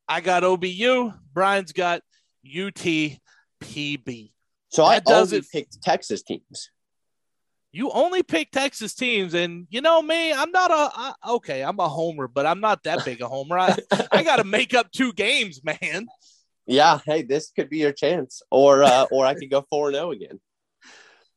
I 0.07 0.21
got 0.21 0.43
OBU. 0.43 1.13
Brian's 1.33 1.71
got 1.71 2.01
UTPB. 2.45 3.19
So 4.69 4.83
that 4.83 4.91
I 4.91 4.99
does 4.99 5.33
it. 5.33 5.45
picked 5.51 5.81
Texas 5.81 6.21
teams 6.21 6.69
you 7.73 7.89
only 7.89 8.21
pick 8.21 8.51
Texas 8.51 8.93
teams, 8.93 9.33
and 9.33 9.65
you 9.69 9.81
know 9.81 9.99
me, 10.01 10.31
I'm 10.31 10.51
not 10.51 10.69
a 10.69 10.91
I, 10.95 11.13
okay. 11.31 11.63
I'm 11.63 11.79
a 11.79 11.89
homer, 11.89 12.27
but 12.27 12.45
I'm 12.45 12.61
not 12.61 12.83
that 12.83 13.03
big 13.03 13.21
a 13.21 13.27
homer. 13.27 13.57
I, 13.57 13.75
I 14.11 14.23
got 14.23 14.37
to 14.37 14.43
make 14.43 14.75
up 14.75 14.91
two 14.91 15.11
games, 15.11 15.61
man. 15.63 16.05
Yeah, 16.67 16.99
hey, 17.05 17.23
this 17.23 17.51
could 17.51 17.69
be 17.69 17.79
your 17.79 17.91
chance, 17.91 18.43
or 18.51 18.83
uh, 18.83 19.07
or 19.11 19.25
I 19.25 19.33
could 19.33 19.49
go 19.49 19.65
four 19.69 19.91
zero 19.91 20.05
oh 20.05 20.11
again. 20.11 20.39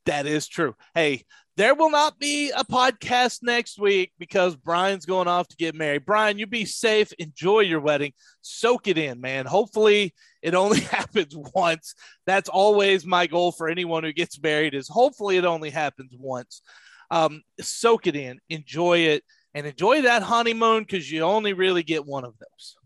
That 0.04 0.26
is 0.26 0.46
true. 0.46 0.76
Hey, 0.94 1.24
there 1.56 1.74
will 1.74 1.90
not 1.90 2.18
be 2.18 2.50
a 2.50 2.64
podcast 2.64 3.38
next 3.42 3.80
week 3.80 4.12
because 4.18 4.54
Brian's 4.56 5.06
going 5.06 5.28
off 5.28 5.48
to 5.48 5.56
get 5.56 5.74
married. 5.74 6.04
Brian, 6.04 6.38
you 6.38 6.46
be 6.46 6.66
safe. 6.66 7.14
Enjoy 7.18 7.60
your 7.60 7.80
wedding. 7.80 8.12
Soak 8.42 8.88
it 8.88 8.98
in, 8.98 9.22
man. 9.22 9.46
Hopefully, 9.46 10.14
it 10.46 10.54
only 10.54 10.80
happens 10.96 11.36
once. 11.54 11.94
That's 12.24 12.48
always 12.48 13.04
my 13.04 13.26
goal 13.26 13.50
for 13.50 13.68
anyone 13.68 14.04
who 14.04 14.12
gets 14.12 14.40
married. 14.40 14.74
Is 14.74 14.88
hopefully 14.88 15.36
it 15.36 15.44
only 15.44 15.70
happens 15.70 16.14
once. 16.16 16.62
Um, 17.10 17.42
soak 17.60 18.06
it 18.06 18.16
in, 18.16 18.38
enjoy 18.48 18.98
it, 18.98 19.24
and 19.54 19.66
enjoy 19.66 20.02
that 20.02 20.22
honeymoon 20.22 20.84
because 20.84 21.10
you 21.10 21.22
only 21.22 21.52
really 21.52 21.82
get 21.82 22.06
one 22.06 22.24
of 22.24 22.34
those. 22.38 22.76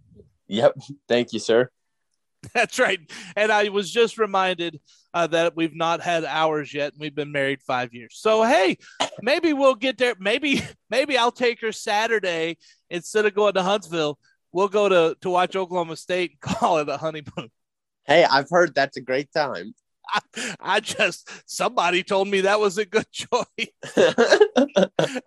Yep. 0.48 0.78
Thank 1.06 1.32
you, 1.32 1.38
sir. 1.38 1.70
That's 2.54 2.78
right. 2.78 2.98
And 3.36 3.52
I 3.52 3.68
was 3.68 3.90
just 3.90 4.16
reminded 4.16 4.80
uh, 5.12 5.26
that 5.28 5.54
we've 5.54 5.74
not 5.74 6.00
had 6.00 6.24
ours 6.24 6.72
yet. 6.72 6.92
And 6.92 7.00
we've 7.00 7.14
been 7.14 7.32
married 7.32 7.60
five 7.62 7.92
years. 7.92 8.16
So, 8.18 8.42
hey, 8.42 8.78
maybe 9.20 9.52
we'll 9.52 9.74
get 9.74 9.98
there. 9.98 10.14
Maybe, 10.18 10.62
maybe 10.90 11.18
I'll 11.18 11.32
take 11.32 11.60
her 11.60 11.72
Saturday 11.72 12.56
instead 12.88 13.26
of 13.26 13.34
going 13.34 13.54
to 13.54 13.62
Huntsville. 13.62 14.18
We'll 14.52 14.68
go 14.68 14.88
to, 14.88 15.16
to 15.20 15.30
watch 15.30 15.56
Oklahoma 15.56 15.96
State 15.96 16.32
and 16.32 16.40
call 16.58 16.78
it 16.78 16.88
a 16.88 16.96
honeymoon. 16.96 17.50
Hey, 18.04 18.24
I've 18.24 18.50
heard 18.50 18.74
that's 18.74 18.96
a 18.96 19.00
great 19.00 19.32
time. 19.32 19.74
I, 20.12 20.20
I 20.60 20.80
just, 20.80 21.30
somebody 21.46 22.02
told 22.02 22.28
me 22.28 22.42
that 22.42 22.60
was 22.60 22.78
a 22.78 22.84
good 22.84 23.06
choice. 23.12 23.46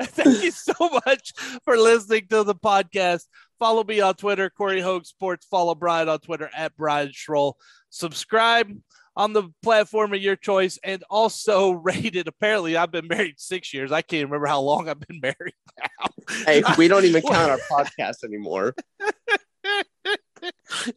Thank 0.01 0.43
you 0.43 0.51
so 0.51 0.99
much 1.05 1.33
for 1.63 1.77
listening 1.77 2.27
to 2.29 2.43
the 2.43 2.55
podcast. 2.55 3.23
Follow 3.59 3.83
me 3.83 4.01
on 4.01 4.15
Twitter, 4.15 4.49
Corey 4.49 4.81
Hogue 4.81 5.05
Sports. 5.05 5.45
Follow 5.49 5.75
Brian 5.75 6.09
on 6.09 6.19
Twitter 6.19 6.49
at 6.55 6.75
Brian 6.75 7.09
Schroll. 7.09 7.53
Subscribe 7.89 8.75
on 9.15 9.33
the 9.33 9.49
platform 9.61 10.13
of 10.13 10.21
your 10.21 10.35
choice 10.35 10.79
and 10.83 11.03
also 11.09 11.71
rated. 11.71 12.27
Apparently, 12.27 12.75
I've 12.75 12.91
been 12.91 13.07
married 13.07 13.35
six 13.39 13.73
years. 13.73 13.91
I 13.91 14.01
can't 14.01 14.25
remember 14.25 14.47
how 14.47 14.61
long 14.61 14.89
I've 14.89 14.99
been 14.99 15.19
married 15.21 15.55
now. 15.79 16.07
Hey, 16.45 16.63
we 16.77 16.87
don't 16.87 17.05
even 17.05 17.21
count 17.29 17.51
our 17.51 17.59
podcast 17.71 18.23
anymore. 18.23 18.75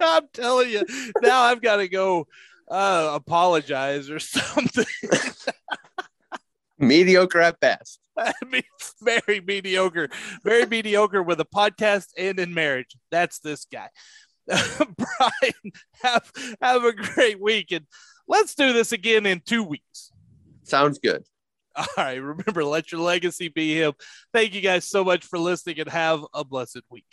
I'm 0.00 0.28
telling 0.32 0.70
you, 0.70 0.82
now 1.22 1.42
I've 1.42 1.62
got 1.62 1.76
to 1.76 1.88
go 1.88 2.26
uh, 2.68 3.12
apologize 3.14 4.10
or 4.10 4.18
something. 4.18 4.84
Mediocre 6.78 7.40
at 7.40 7.60
best. 7.60 8.00
I 8.18 8.32
mean, 8.50 8.62
very 9.02 9.40
mediocre, 9.40 10.08
very 10.42 10.66
mediocre 10.66 11.22
with 11.22 11.40
a 11.40 11.44
podcast 11.44 12.08
and 12.16 12.38
in 12.40 12.54
marriage. 12.54 12.96
That's 13.10 13.38
this 13.40 13.66
guy. 13.66 13.88
Brian, 14.49 15.72
have 16.03 16.30
have 16.62 16.84
a 16.84 16.92
great 16.92 17.40
week, 17.40 17.72
and 17.72 17.86
let's 18.28 18.55
do 18.55 18.72
this 18.72 18.92
again 18.92 19.26
in 19.26 19.40
two 19.44 19.64
weeks. 19.64 20.12
Sounds 20.62 20.99
good. 20.99 21.24
All 21.76 21.86
right. 21.97 22.14
Remember, 22.14 22.64
let 22.64 22.90
your 22.92 23.01
legacy 23.01 23.49
be 23.49 23.74
him. 23.74 23.92
Thank 24.32 24.55
you 24.55 24.61
guys 24.61 24.84
so 24.84 25.05
much 25.05 25.24
for 25.24 25.38
listening, 25.38 25.80
and 25.80 25.88
have 25.90 26.24
a 26.32 26.44
blessed 26.44 26.82
week. 26.90 27.07